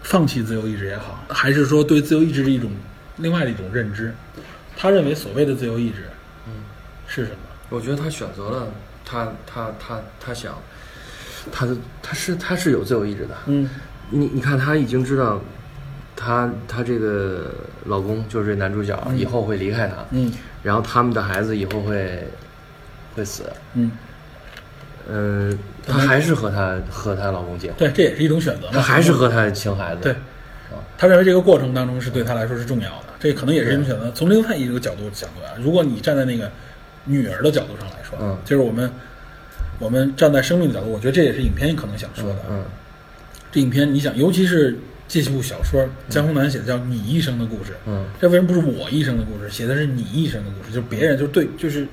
[0.01, 2.71] 放弃自由意志也好，还是说对自由意志的一种
[3.17, 4.15] 另外的一种认知？
[4.77, 6.05] 他认为所谓的自由意志
[6.47, 6.53] 嗯，
[7.05, 7.37] 是什么？
[7.67, 8.71] 我觉得他选择了
[9.03, 10.57] 他他他他想，
[11.51, 13.35] 他的他是他是有自由意志的。
[13.47, 13.69] 嗯
[14.09, 15.39] 你你看，她已经知道，
[16.15, 17.51] 她她这个
[17.85, 20.31] 老公就是这男主角嗯以后会离开她，嗯
[20.63, 22.27] 然后他们的孩子以后会
[23.15, 23.43] 会死，
[23.75, 23.91] 嗯，
[25.07, 28.73] 嗯，她还是和她和她老公结婚，对，这也是一种选择嘛。
[28.73, 30.15] 她还是和她亲孩子，对，
[30.97, 34.11] 他认为这个过程当中是对她来说是重要的，这可能也是一种选择。
[34.11, 36.51] 从另外一个角度角度啊，如果你站在那个
[37.05, 38.91] 女儿的角度上来说，嗯就是我们
[39.79, 42.35] 我们站在生命的角度，我觉得这也是影片可能想说的。
[42.35, 42.63] 啊嗯
[43.51, 49.49] 这影片你想，尤其是这部小说，江湖南写的叫“你一生的故事”，嗯这为什么不是我一生的故事？
[49.49, 51.87] 写的是你一生的故事，就是别人，就是对，就是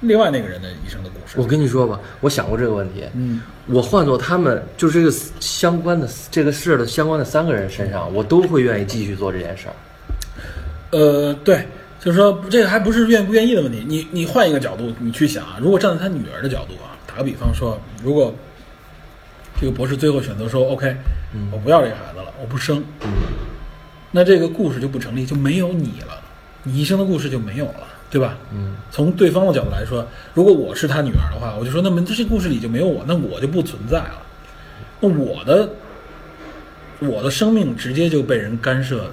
[0.00, 1.40] 另外那个人的一生的故事。
[1.40, 9.74] 我跟你说吧，我想过这个问题，嗯我换做他们就是这个相关的这个事的相关的三个人身上，我都会愿意继续做这件事儿。
[10.90, 11.66] 呃，对，
[11.98, 13.82] 就是说这个还不是愿不愿意的问题。
[13.88, 18.34] 你你换一个角度，你去想啊，如果站在他女儿的角度啊，打个比方说，如果
[19.60, 20.94] 这个博士最后选择说，OK，
[21.34, 23.10] 嗯我不要这个孩子了，我不生，嗯
[24.10, 26.20] 那这个故事就不成立，就没有你了，
[26.62, 28.36] 你一生的故事就没有了，对吧？
[28.52, 34.22] 嗯从对方的角度来说，如果我是他女儿的话，我就说，那么这些故事里就没有我，那我就不存在了。
[35.00, 35.68] 那我的
[37.00, 39.10] 我的生命直接就被人干涉，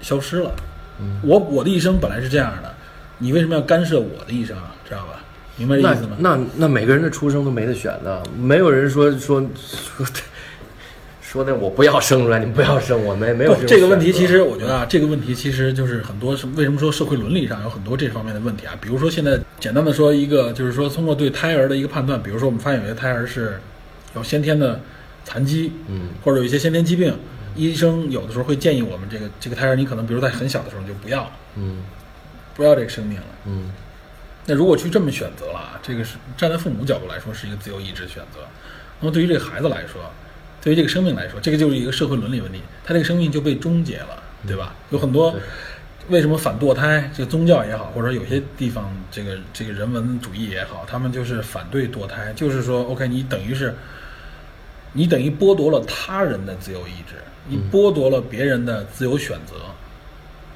[0.00, 0.52] 消失了。
[1.00, 2.72] 嗯，我我的一生本来是这样的，
[3.18, 4.74] 你为什么要干涉我的一生啊？
[4.88, 5.20] 知道吧？
[5.56, 6.16] 明白这意思吗？
[6.18, 9.40] 那那每个人的出生都没得选的，没有人说说
[9.96, 10.06] 说
[11.20, 18.74] 说那我不要生出来，你不要生，我没没有这个问题其实我觉得啊，这个问题其实就是很多是为什么说社会伦理上有很多这方面的问题啊？
[18.80, 23.58] 比如说现在简单的说一个，就是说通过对胎儿的一个判断，比如说我们发现有些胎儿是
[24.14, 24.78] 有先天的
[25.24, 27.14] 残疾，嗯或者有一些先天疾病，
[27.56, 31.82] 医生有的时候会建议我们这个这个胎儿，你可能比如在很小的时候你就不要嗯
[32.54, 33.26] 不要这个生命了。
[33.46, 33.70] 嗯
[34.46, 38.40] 那如果去这么选择了啊，这个是站在父母角度来说是一个自由意志选择。
[39.00, 40.10] 那么对于这个孩子来说，
[40.60, 44.74] 对于这个生命来说，这个就是一个社会伦理问题，他这个生命就被终结了，对吧？
[44.90, 45.34] 有很多
[46.08, 53.74] 为什么反堕胎，这个宗教也好，或者有些地方这个这个人文主义也好，他们就是反对堕胎，就是说，OK，你等于是
[54.92, 57.14] 你等于剥夺了他人的自由意志，
[57.48, 59.54] 你嗯剥夺了别人的自由选择，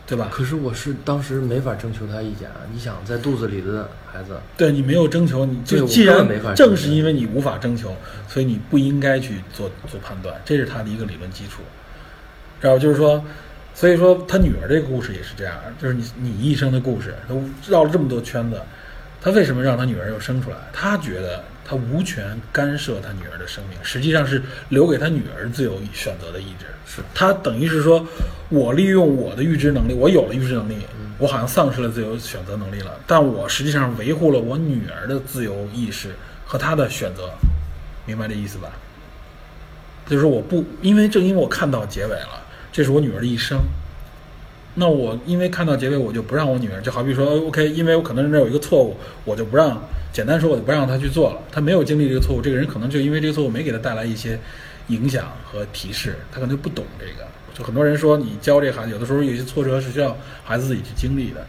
[0.06, 0.28] 对吧？
[0.30, 2.56] 可是我是当时没法征求他意见啊！
[2.72, 7.92] 你想，在肚子里的孩子，对你没有征求，你就既然没法正是因为你无法征求，
[8.28, 11.62] 所以你不应该去做做判断，这是他的一个理论基础。
[12.60, 12.78] 然后？
[12.78, 13.22] 就是说，
[13.74, 18.60] 所以说他女儿这个故事也是这样，就是你你一生的故事，都绕了这么多圈子，
[19.20, 20.56] 他为什么让他女儿又生出来？
[20.72, 26.66] 他觉得他无权干涉他女儿的生命，实际上是留给他女儿自由选择的意志。
[26.86, 28.06] 是他等于是说，
[28.48, 30.76] 我利用我的预知能力，我有了预知能力，
[31.18, 37.30] 我好像丧失了自由选择能力了，但我实际上维护了我女儿的自由意识和她的选择，
[38.06, 38.70] 明白这意思吧？
[40.08, 43.58] 就是我不，因为正因为我看到结尾了，这是我女儿的一生。
[44.78, 51.40] 那我因为看到结尾，我就不让我女儿，就好比说，OK，因为我可能这有一个错误，我就不让，简单说，我就不让她去做了。
[51.50, 54.38] 她没有经历这个错误，这个人可能就因为这个错误没给她带来一些
[54.88, 57.26] 影响和提示，她可能就不懂这个。
[57.54, 61.46] 就很多人说，你教这孩子，有的时候有些挫折是需要孩子自己去经历的，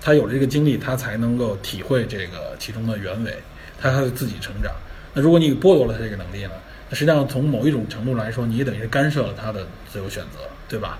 [0.00, 3.34] 他有了这个经历，他才能够体会这个其中的原委，
[3.80, 4.72] 他还会自己成长。
[5.14, 6.52] 那如果你剥夺了他这个能力呢？
[6.88, 10.38] 那实际上从某一种程度来说，你也等于是干涉了他的自由选择，
[10.68, 10.98] 对吧？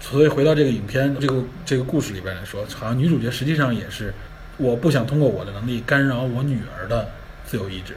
[0.00, 4.12] 所以回到这个影片这个这个故事里边来说，好像女主角实际上也是，
[4.56, 7.08] 我不想通过我的能力干扰我女儿的
[7.46, 7.96] 自由意志。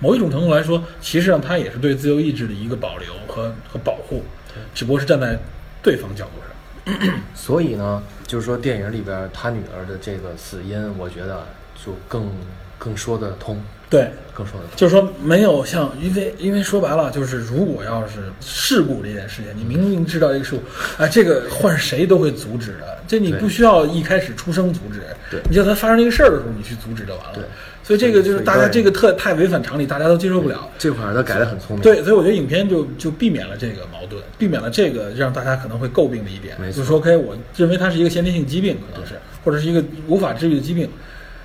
[0.00, 4.22] 某一种程度来说，其实上她也是对自由意志的一个保留和和保护，
[4.74, 5.36] 只不过是站在
[5.82, 7.20] 对方角度上。
[7.34, 11.46] 所以呢，就是说电影里边她女儿的这个死因，我觉得
[11.84, 12.30] 就更
[12.78, 14.76] 更说得通，对，更说得通。
[14.76, 20.62] 就是说没有像，因为因为说白了，就是如果要是事故这件事情，你明明知道这个事故，
[21.02, 27.34] 哎，这个换谁都会阻止的，这你不需要一开始出声阻止，对你叫他发生这个事儿的时候，你去阻止就完了。
[27.34, 27.44] 对，
[27.84, 30.68] 所以这个就是大家这个特太违反常理，大家都接受不了。
[30.78, 31.82] 这块儿他改的很聪明。
[31.82, 40.88] 对，所以我觉得影片就就避免了这个矛盾，避免了这个让大家可能会诟病的一点，没错就是说，OK，我认为它是一个先天性疾病，可能是，或者是一个无法治愈的疾病。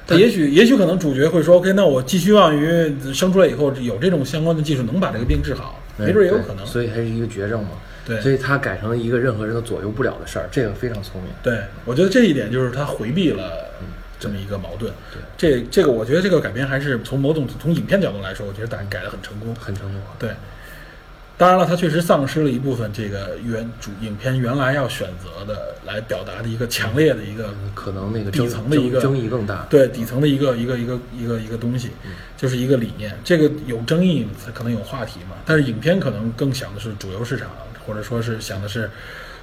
[0.10, 6.66] 那也许，也许可能主角会说，OK，那我寄希望于生出来以后有这种相关的技术能把这个病治好，嗯没准也有可能。
[6.66, 7.70] 所以还是一个绝症嘛。
[8.06, 11.32] 对所以他改成了一个任何人都左右不了的事儿，这个非常聪明。
[11.44, 13.52] 对，我觉得这一点就是他回避了
[14.20, 14.92] 这么一个矛盾。
[15.38, 19.54] 这这个，我觉得这个改编还是从某种从影片角度来说，我觉得改改的很成功。
[19.54, 20.02] 很成功。
[20.18, 20.32] 对，
[21.40, 29.66] 当然了，它确实丧失了一部分这个原主影片原来要选择的来表达的一个强烈的一个嗯可能那个底层的一个争争议更大。
[29.70, 31.92] 对底层的一个一个一个一个一个东西，
[32.36, 33.18] 就是一个理念。
[33.24, 35.38] 这个有争议，才可能有话题嘛。
[35.46, 37.50] 但是影片可能更想的是主流市场，
[37.88, 38.92] 或者说是想的是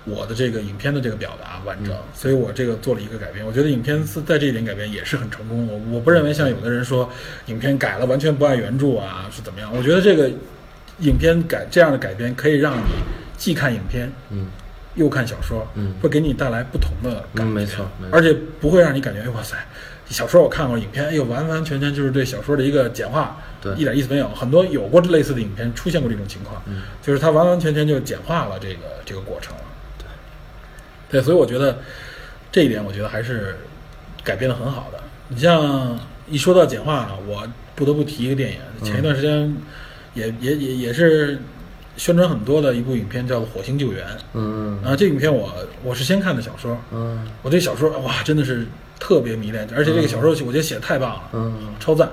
[0.04, 3.46] 我的这个影片的这个表达完整，所以我这个做了一个改变。
[3.46, 5.66] 我觉得影片是在这一点改变也是很成功。
[5.66, 7.10] 我我不认为像有的人说
[7.46, 9.74] 影片改了完全不按原著啊是怎么样。
[9.74, 10.30] 我觉得这个
[11.00, 12.82] 影片改这样的改编可以让你
[13.36, 14.46] 既看影片，嗯，
[14.94, 15.94] 又看小说，嗯。
[16.00, 18.16] 会给你带来不同的感觉，嗯没错没错。
[18.16, 19.56] 而且不会让你感觉，哎哇塞，
[20.08, 23.74] 小说我看过，影片哎呦完完全全就是对小说的一个简化，对。
[23.74, 24.28] 一点意思没有。
[24.30, 26.82] 很多有过类似的影片出现过这种情况，嗯。
[27.02, 29.60] 就是它完完全全就简化了这个这个过程了。
[31.08, 31.78] 对，所以我觉得
[32.50, 33.56] 这一点，我觉得还是
[34.24, 34.98] 改编的很好的。
[35.28, 35.96] 你像
[36.28, 39.56] 一说到简化了，我不得不提一个电影，前一段时间
[40.16, 41.38] 也、也也也是
[41.96, 44.04] 宣传很多的一部影片，叫做《火星救援》。
[44.34, 48.66] 嗯啊，这个影片我我是先看的小说，嗯我对小说哇真的是
[48.98, 52.10] 特别迷恋，而且这个小说我觉得写的太棒了，嗯超赞。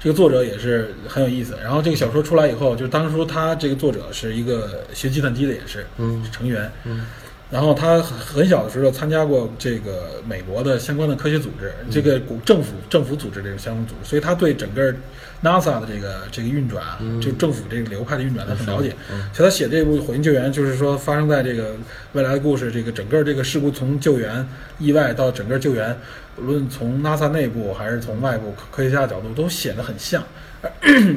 [0.00, 1.56] 这个作者也是很有意思。
[1.62, 6.68] 然后这个小说出来以后，就是当初他这个作者是一个学计算机的，也是嗯成员。
[6.84, 7.06] 嗯
[7.52, 14.92] 然后他很小的时候参加过这个美国的相关的科学组织，这个政府政府组织这个相关组织，所以他对整个
[15.42, 18.94] NASA 的这个这个运转啊，就政府这个流派的运转，他很了解。
[19.32, 21.74] 所以他写这部《火星救援》，就是说发生在这个
[22.12, 24.46] 未来的故事，这个整个这个事故从救援
[24.78, 25.96] 意外到整个救援，
[26.36, 30.22] 无论从 NASA 内部还是从外部科科学家的角度，都写得很像。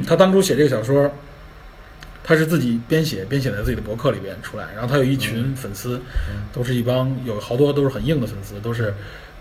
[0.06, 1.12] 他当初写这个小说。
[2.28, 6.00] 他是自己编写编写在自己的博客里边出来，然后他有一群粉丝，
[6.52, 8.92] 都是一帮有好多都是很硬的粉丝，都是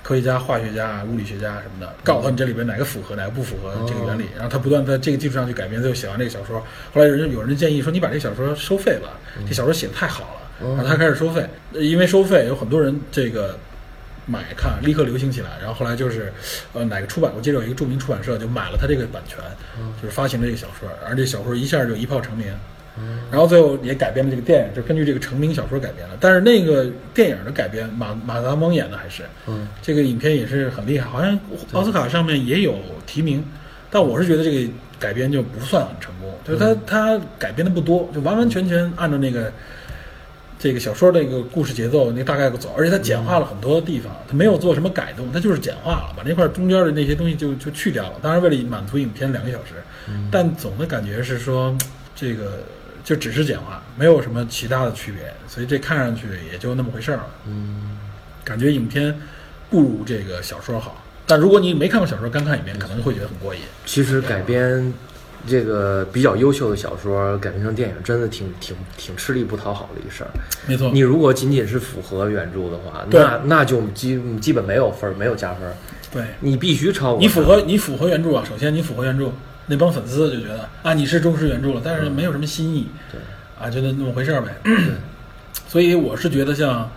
[0.05, 6.59] 科学家、化学家、物理学家什么的，告诉他你这里边哪个符合，哪个不符合这个原理，然后他不断在这个基础上去改编，最后写完这个小说。
[6.93, 13.57] 后来有人有人建议说，你把这个小说收费吧，这小说写的太好了，然后他开始收费，呃因为收费有很多人这个。
[14.27, 16.33] 买看立刻流行起来，然后后来就是，
[16.73, 17.31] 呃，哪个出版？
[17.35, 19.37] 我记得有一个著名出版社就买了他这个版权，
[20.01, 22.51] 就是发行了这个小说，而这小说一下就一炮成名。
[23.31, 26.15] 然后最后也改编了这个电影，就根据这个成名小说改编的。
[26.19, 31.37] 但是那个电影的改编，马马达蒙演的还是，嗯这个影片也是很厉害，好像
[31.73, 33.43] 奥斯卡上面也有提名，
[33.91, 39.51] 但我是觉得这个改编就不算很成功，就是他他改编的不多，就完完全全按照那个
[40.57, 48.13] 这个小说那个故事节奏那大概走，而且它简化了很多地方，它没有做什么改动，它就是简化了，把那块中间的那些东西就就去掉了。
[48.21, 49.73] 当然为了满足影片两个小时，
[50.31, 51.75] 但总的感觉是说
[52.15, 52.63] 这个
[53.05, 57.27] 就只是简化，没有什么其他的区别，所以这看上去也就那么回事儿了。
[57.45, 57.97] 嗯，
[58.43, 59.15] 感觉影片
[59.69, 61.01] 不如这个小说好。
[61.27, 63.61] 但如果你没看过小说，刚看一遍可能会觉得很过瘾。
[63.85, 64.91] 其实改编
[65.47, 70.29] 这个比较优秀的小说改编成电影，真的挺挺挺吃力不讨好的一事儿。
[70.67, 75.73] 没错你，如果仅仅是符合原著的话，那那就基基本没有分儿，没有加分儿。
[76.11, 78.43] 对你必须超过你符合你符合原著啊。
[78.47, 79.31] 首先你符合原著，
[79.67, 83.19] 那帮粉丝就觉得啊你是忠实原著了，但是没有什么新意，对
[83.59, 84.55] 啊，就那那么回事儿呗。
[85.67, 86.89] 所以我是觉得像，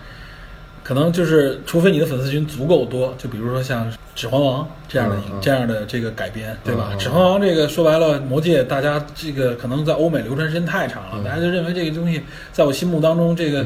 [0.83, 6.93] 可能就是除非你的粉丝群足够多，就比如说像《指环王》这样的、这样的这个改编，对吧？
[6.99, 13.65] 指环王》这个说白了，《魔戒》大家这个可能在欧美流传时间太长了，嗯大家就认为这个东西在我心目当中这个。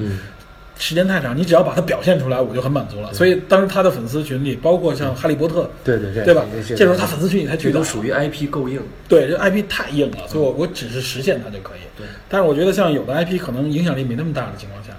[0.83, 3.15] 嗯时间太长，你只要把它表现出来，我就很满足了。
[3.15, 6.45] 所以当时他的粉丝群里，包括像《哈利波特》，对对对，对吧？
[6.53, 8.83] 这这时候他粉丝群里才巨大这都，属于 IP 够硬。
[9.09, 11.81] 对，这 IP 太硬了，所以我我只是实现它就可以。
[11.97, 14.91] 对，但是我觉得像有的 IP 可能影响力没那么大的情况下，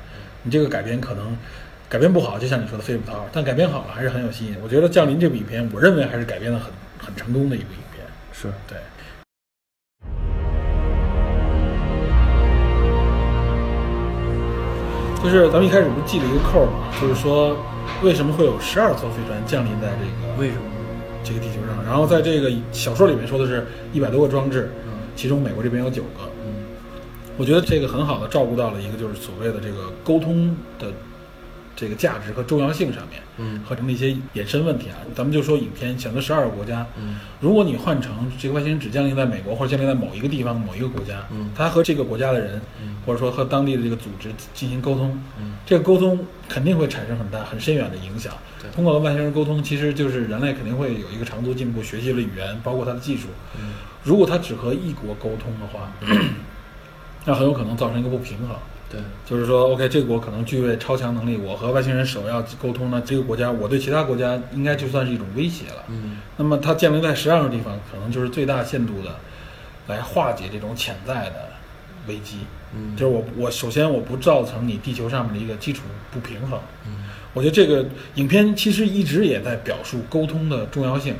[0.43, 1.37] 你这个改编可能
[1.89, 4.55] 改编不好，就像你说的飞不讨，但改编好了还是很有吸引。
[4.63, 6.67] 我觉得《降临》这部影片，我认为还是改编的很
[6.97, 8.05] 很成功的一部影片。
[8.31, 8.77] 是，对，
[15.23, 17.55] 就是咱们一开始不是记了一个扣儿嘛，就是说
[18.03, 20.63] 为什么会有十二艘飞船降临在这个为什么？
[21.23, 21.81] 这个地球上？
[21.85, 26.29] 然后在这个小说里面说的是一百多个装置，嗯其中美国这边有九个。
[26.45, 26.53] 嗯
[27.37, 30.87] 我觉得这个很好的照顾到了一个就是所谓的这个沟通的
[31.75, 34.97] 这个价值和重要性上面，嗯和成了一些衍生问题啊。
[35.15, 48.69] 咱们就说影片选择十二个国家，嗯如果你换成这个外星人只降临在美国或者降临在某一个地方某一个国家，嗯他和这个国家的人，嗯或者说和当地的这个组织进行沟通，嗯这个沟通肯定会产生很大很深远的影响对。
[48.71, 53.27] 通过和外星人沟通，其实就是人类肯定会有一个长足进步，学习了语言，包括他的技术。
[53.59, 55.89] 嗯如果他只和一国沟通的话，
[57.23, 58.49] 那很有可能造成一个不平衡。
[58.93, 65.83] 对，就是说，OK，这个国可能具备超强能力，我和外星人首要沟通呢，这个国家我对其他国家应该就算是一种威胁了。
[65.89, 69.15] 嗯那么它建立在十二个地方，可能就是最大限度的
[69.87, 71.49] 来化解这种潜在的
[72.07, 72.37] 危机。
[72.75, 75.81] 嗯就是我我首先我不造成你地球上面的一个基础
[76.11, 76.59] 不平衡。
[76.85, 77.83] 嗯我觉得这个
[78.13, 81.15] 影片其实一直也在表述沟通的重要性。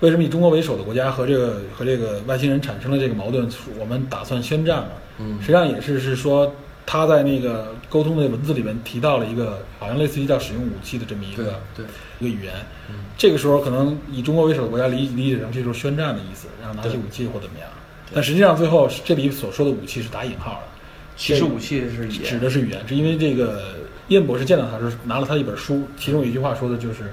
[0.00, 3.48] 为什么以中国为首的国家和这个和这个外星人产生了这个矛盾？
[3.78, 4.90] 我们打算宣战嘛？
[5.18, 6.54] 嗯实际上也是是说
[6.90, 11.84] 他在那个沟通的文字里面提到了一个好像类似于叫使用武器的这么一个对，
[12.18, 12.54] 一个语言。
[12.88, 17.68] 嗯这个时候可能以中国为首的国家理理解成这就是宣战的意思，然后拿起武器或怎么样。
[18.14, 20.68] 但实际上最后这里所说的武器是打引号的，
[21.14, 23.74] 其实武器是指的是语言，是因为这个
[24.06, 27.12] 燕博士见到他是拿了他一本书，其中有一句话说的就是，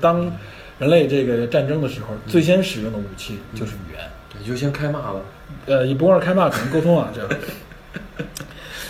[0.00, 0.28] 当
[0.80, 4.00] 人类这个战争的时候，最先使用的武器就是语言。
[4.32, 5.20] 对，就先开骂了。
[5.66, 7.30] 呃，也不光是开骂，可能沟通啊，这样。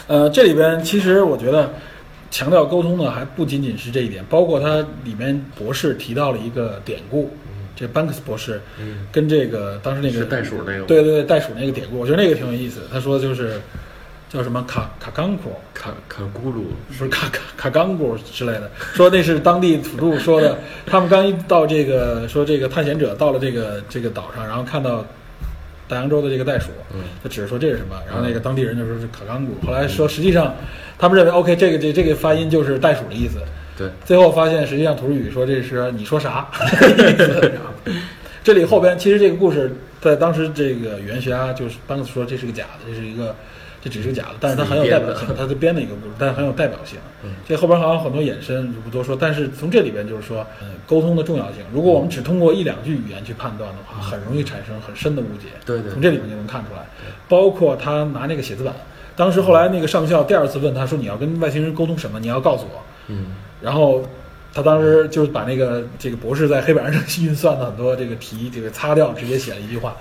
[0.07, 1.73] 呃，这里边其实我觉得
[2.31, 7.31] 强调沟通的，还不仅仅是这一点，包括它里面博士提到了一个典故，
[7.75, 12.81] 这班克斯博士嗯跟这个当时那个袋鼠那个对对对，袋鼠那个典故，我觉得那个挺有意思。
[12.93, 13.61] 他说就是
[14.29, 20.59] 叫什么卡卡冈库，卡卡咕噜，不是卡卡卡冈古之类的，说那是当地土著说的。
[20.85, 25.07] 他们刚一到这个，说这个探险者到了这个这个岛上，然后看到
[25.89, 29.67] 大洋洲的这个袋鼠，嗯他只是说这是什么，然后那个当地人就说是卡冈古。
[29.67, 30.55] 后来说实际上
[30.99, 33.39] 他们认为 OK，这个这这个发音就是袋鼠的意思。
[33.77, 36.49] 对，最后发现实际上土著语说这是你说啥
[38.45, 43.35] 这里后边其实这个故事在当时这个语言学家就是当时说这是个假的，这是一个
[43.85, 46.99] 这只是假的，但是它很有代表性，它是编的一个故事，但是很有代表性。
[47.23, 51.63] 嗯这后边好像很多衍生就不多说，但是从这里边就是说，嗯，沟通的重要性。
[51.71, 55.49] 如果我们只通过一两句语言去判断的话，很容易产生很深的误解。
[55.67, 56.87] 对对从这里面就能看出来，
[57.29, 58.75] 包括他拿那个写字板，
[59.15, 62.19] 当时后来那个上校第二次问他说：“你要跟外星人沟通什么？
[62.19, 64.03] 你要告诉我。”嗯然后
[64.55, 69.95] 他当时就是把那个这个博士在黑板上 运算的很多这个题这个擦掉，直接写了一句话。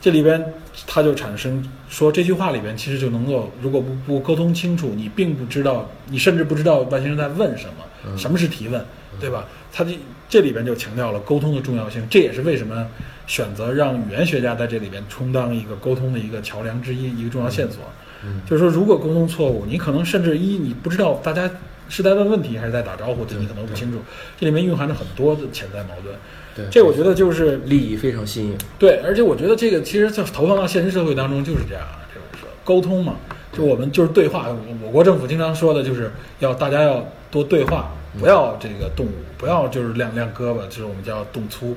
[0.00, 0.44] 这里边
[0.86, 8.84] 他就产生说这句话里边其实就能够，如果不不沟通清楚，你并不知道，你甚至不知道外星人在问什么，什么是提问，
[9.18, 9.46] 对吧？
[9.72, 12.86] 他这这里边就强调了沟通的重要性，这也是为什么
[13.26, 17.80] 选择让语言学家在这里边充当一个沟通的一个桥梁之一，一个重要线索。
[18.24, 21.50] 嗯就是说，如果沟通错误，你可能甚至一你不知道大家
[21.88, 23.98] 是在问问题还是在打招呼，这你可能不清楚。
[24.38, 26.14] 这里面蕴含着很多的潜在矛盾。
[26.54, 28.58] 对，这我觉得就是利益非常新颖。
[28.78, 31.84] 对，而且我觉得这个其实就投放到现实社会当中就是这样，
[32.14, 33.16] 就是说沟通嘛，
[33.52, 34.48] 就我们就是对话。
[34.48, 41.76] 我我国政府经常说的就是要大家要多对话，不要这个动武，不要就是亮亮胳膊，就是我们叫动粗。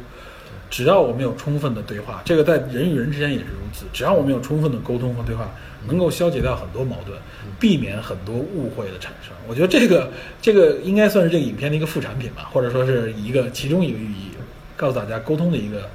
[0.70, 3.86] 只要我们有充分的对话，这个在人与人之间也是如此。
[3.92, 5.52] 只要我们有充分的沟通和对话，
[5.88, 7.18] 能够消解掉很多矛盾，
[7.60, 9.34] 避免很多误会的产生。
[9.48, 10.12] 我觉得这个
[10.42, 14.32] 这个应该算是这个影片的一个副产品吧，或者说是一个其中一个寓意，
[14.76, 15.90] 告诉大家沟通的一个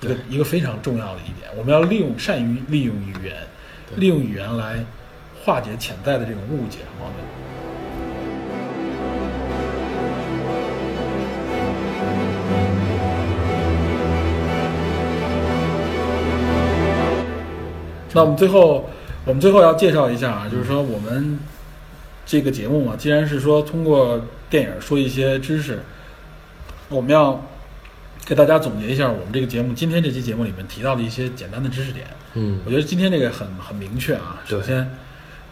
[0.00, 3.36] 一个一个非常重要的一点，我们要利用善于利用语言，
[3.96, 4.84] 利用语言来
[5.44, 6.78] 化解潜在的这种误解。
[7.00, 7.42] 矛盾
[18.14, 18.90] 那我们最后，
[19.24, 21.38] 我们最后要介绍一下啊，就是说我们
[22.26, 24.20] 这个节目嘛，既然是说通过
[24.50, 25.80] 电影说一些知识，
[26.88, 27.40] 我们要
[28.24, 32.06] 给大家总结一下我们这个节目今天这期节目里面提到的一些简单的知识点。
[32.34, 34.40] 嗯我觉得今天这个很很明确啊。
[34.44, 34.90] 首先，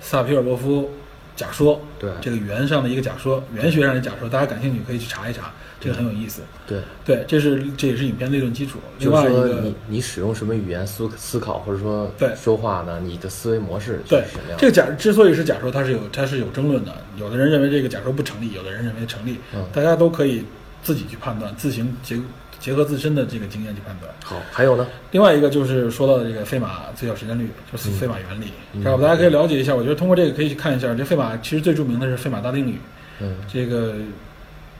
[0.01, 0.91] 萨皮尔波夫
[1.37, 6.43] 假说，对这个语言上的一个假说，语言学上的假说，大家感兴趣可以去查一查，这个很有意思。
[6.67, 8.79] 对，对，这是这也是影片理论基础。
[8.99, 13.01] 另就是外一个说你，你使用什么语言思思考，或者说对说话呢？
[13.03, 14.59] 你的思维模式对是什么样？
[14.59, 16.95] 这个假之所以是假说，它是有它是有争论的。
[17.17, 20.45] 有的人认为这个假说不成立，有的人认为成立，嗯大家都可以
[20.83, 22.17] 自己去判断，自行结
[22.59, 24.13] 结合自身的这个经验去判断。
[24.23, 24.87] 好，还有呢？
[25.11, 29.75] 另外一个就是说到的这个费马最小时间率，就是费马原理，嗯然后大家可以了解一下。
[29.75, 32.79] 我觉得通过这个可以去看一下，这费马其实最著名的是费马大定律，
[33.21, 33.95] 嗯这个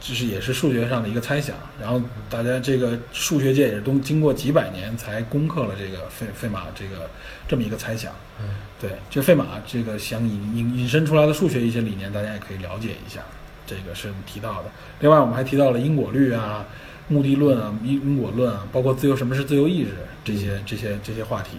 [0.01, 1.57] 就是也是数学上的一个猜想。
[1.81, 7.09] 然后大家这个数学界也是都经过几百年才攻克了这个费费马这个
[7.47, 8.13] 这么一个猜想。
[8.41, 8.49] 嗯
[8.81, 13.21] 对，这费马这个想引引引申出来的数学一些理念，大家也可以了解一下。
[13.67, 14.71] 这个是提到的。
[15.01, 16.65] 另外，我们还提到了因果律啊、
[17.07, 19.91] 目的论啊、因因果论啊，包括自由什么是自由意志
[20.25, 21.59] 这些这些这些话题。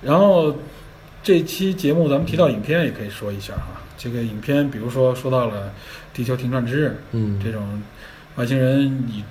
[0.00, 0.56] 然后
[1.22, 3.82] 这期节目咱们提到影片，也可以说一下哈。
[3.98, 5.72] 这个影片，比如说说到了
[6.16, 7.62] 地球停转之日嗯，这种
[8.36, 9.22] 外星人你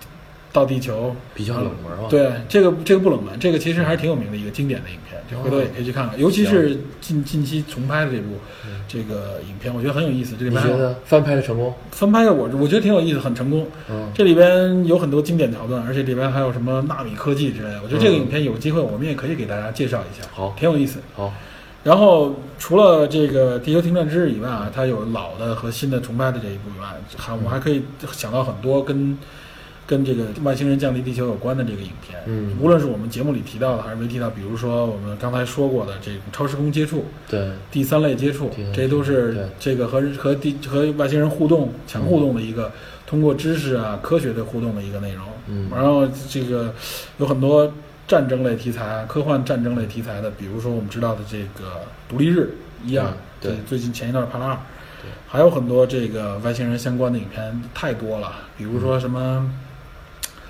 [0.53, 6.17] 到地球比较冷门啊。，对，这个这个不冷门，这个其实还是挺有名的一个经典的影片，就回头也可以去看看。
[6.19, 10.35] 尤其是近近期重拍的这部嗯这个影片，我觉得很有意思。
[10.37, 11.73] 这里你面还有觉得翻拍的成功？
[11.91, 13.67] 翻拍的我我觉得挺有意思，很成功。
[13.89, 17.81] 嗯，这里边有很多经典桥段，而且里边还有什么纳米科技之类的。
[17.83, 20.99] 我觉得这个嗯影片有机会我们也可以给大家介绍一下，好挺有意思。
[21.15, 21.33] 好，
[21.85, 29.15] 然后除了这个《地球停转之日》以外啊，它有老的和新的重拍的这一部以外，还我们还可以想到很多跟
[29.85, 32.19] 跟这个外星人降临地球有关的这个影片。
[32.25, 32.57] 嗯。
[32.59, 42.71] 无论是我们节目里提到的，还是没提到，比如说我们刚才说过的这种超时空接触、对，第三类接触这都是这个和和地和外星人互动、强互动的一个
[43.05, 45.23] 通过知识啊、科学的互动的一个内容。
[45.45, 45.69] 嗯。
[45.69, 46.73] 然后这个
[47.19, 47.71] 有很多
[48.07, 51.69] 战争类题材、科幻战争类题材的，比如说我们知道的这个
[52.07, 52.55] 《独立日》
[52.87, 53.57] 一二嗯，对。
[53.65, 54.53] 最近前一段《帕拉二》
[55.01, 59.51] 对，还有很多这个外星人相关的影片太多了，比如说什么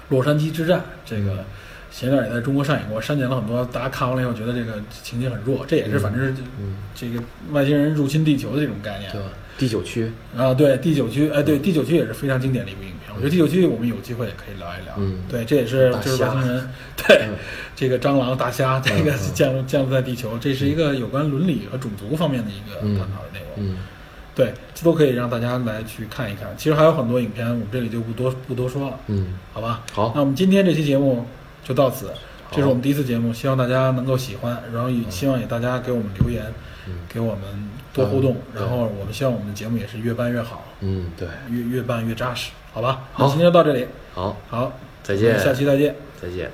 [0.10, 1.46] 洛杉矶之战，这个嗯。
[1.92, 6.02] 前一段也在中国上映过，删减了很多，大家看完了以后觉得这个情节很弱，这也是嗯。
[6.02, 9.10] 反正是嗯，这个外星人入侵地球的这种概念。
[9.14, 9.22] 对。
[9.22, 9.28] 吧？
[9.58, 13.14] 第九区，啊，对，第九区，哎，对，第九区也是非常经典的一部影片。
[13.16, 14.94] 我觉得第九区我们有机会也可以聊一聊。
[14.98, 15.24] 嗯。
[15.30, 17.38] 对，这也是就是外星人，对，嗯。
[17.76, 22.98] 这个蟑螂、大虾，这个降降落在地球，这是一个有关伦理和种族方面的一个嗯。
[22.98, 23.50] 探讨的内容。
[23.58, 23.78] 嗯，
[24.36, 26.54] 对，这都可以让大家来去看一看。
[26.58, 29.84] 其实还有很多影片，我们这里就不多不多说了，嗯，好吧？
[29.94, 30.12] 好。
[30.14, 31.26] 那我们今天这期节目
[31.64, 32.12] 就到此，
[32.52, 36.44] 这是我们第一次节目，希望大家能够喜欢，然后也希望也大家给我们留言，
[36.88, 36.94] 嗯。
[37.08, 37.42] 给我们
[37.96, 40.66] 多互动，嗯然后我们希望我们的节目也是越办越好。
[40.82, 43.04] 嗯，对，越越办越扎实，好吧？
[43.14, 45.96] 好那今天就到这里，好，好，再见我们下期再见。
[46.22, 46.52] 再见。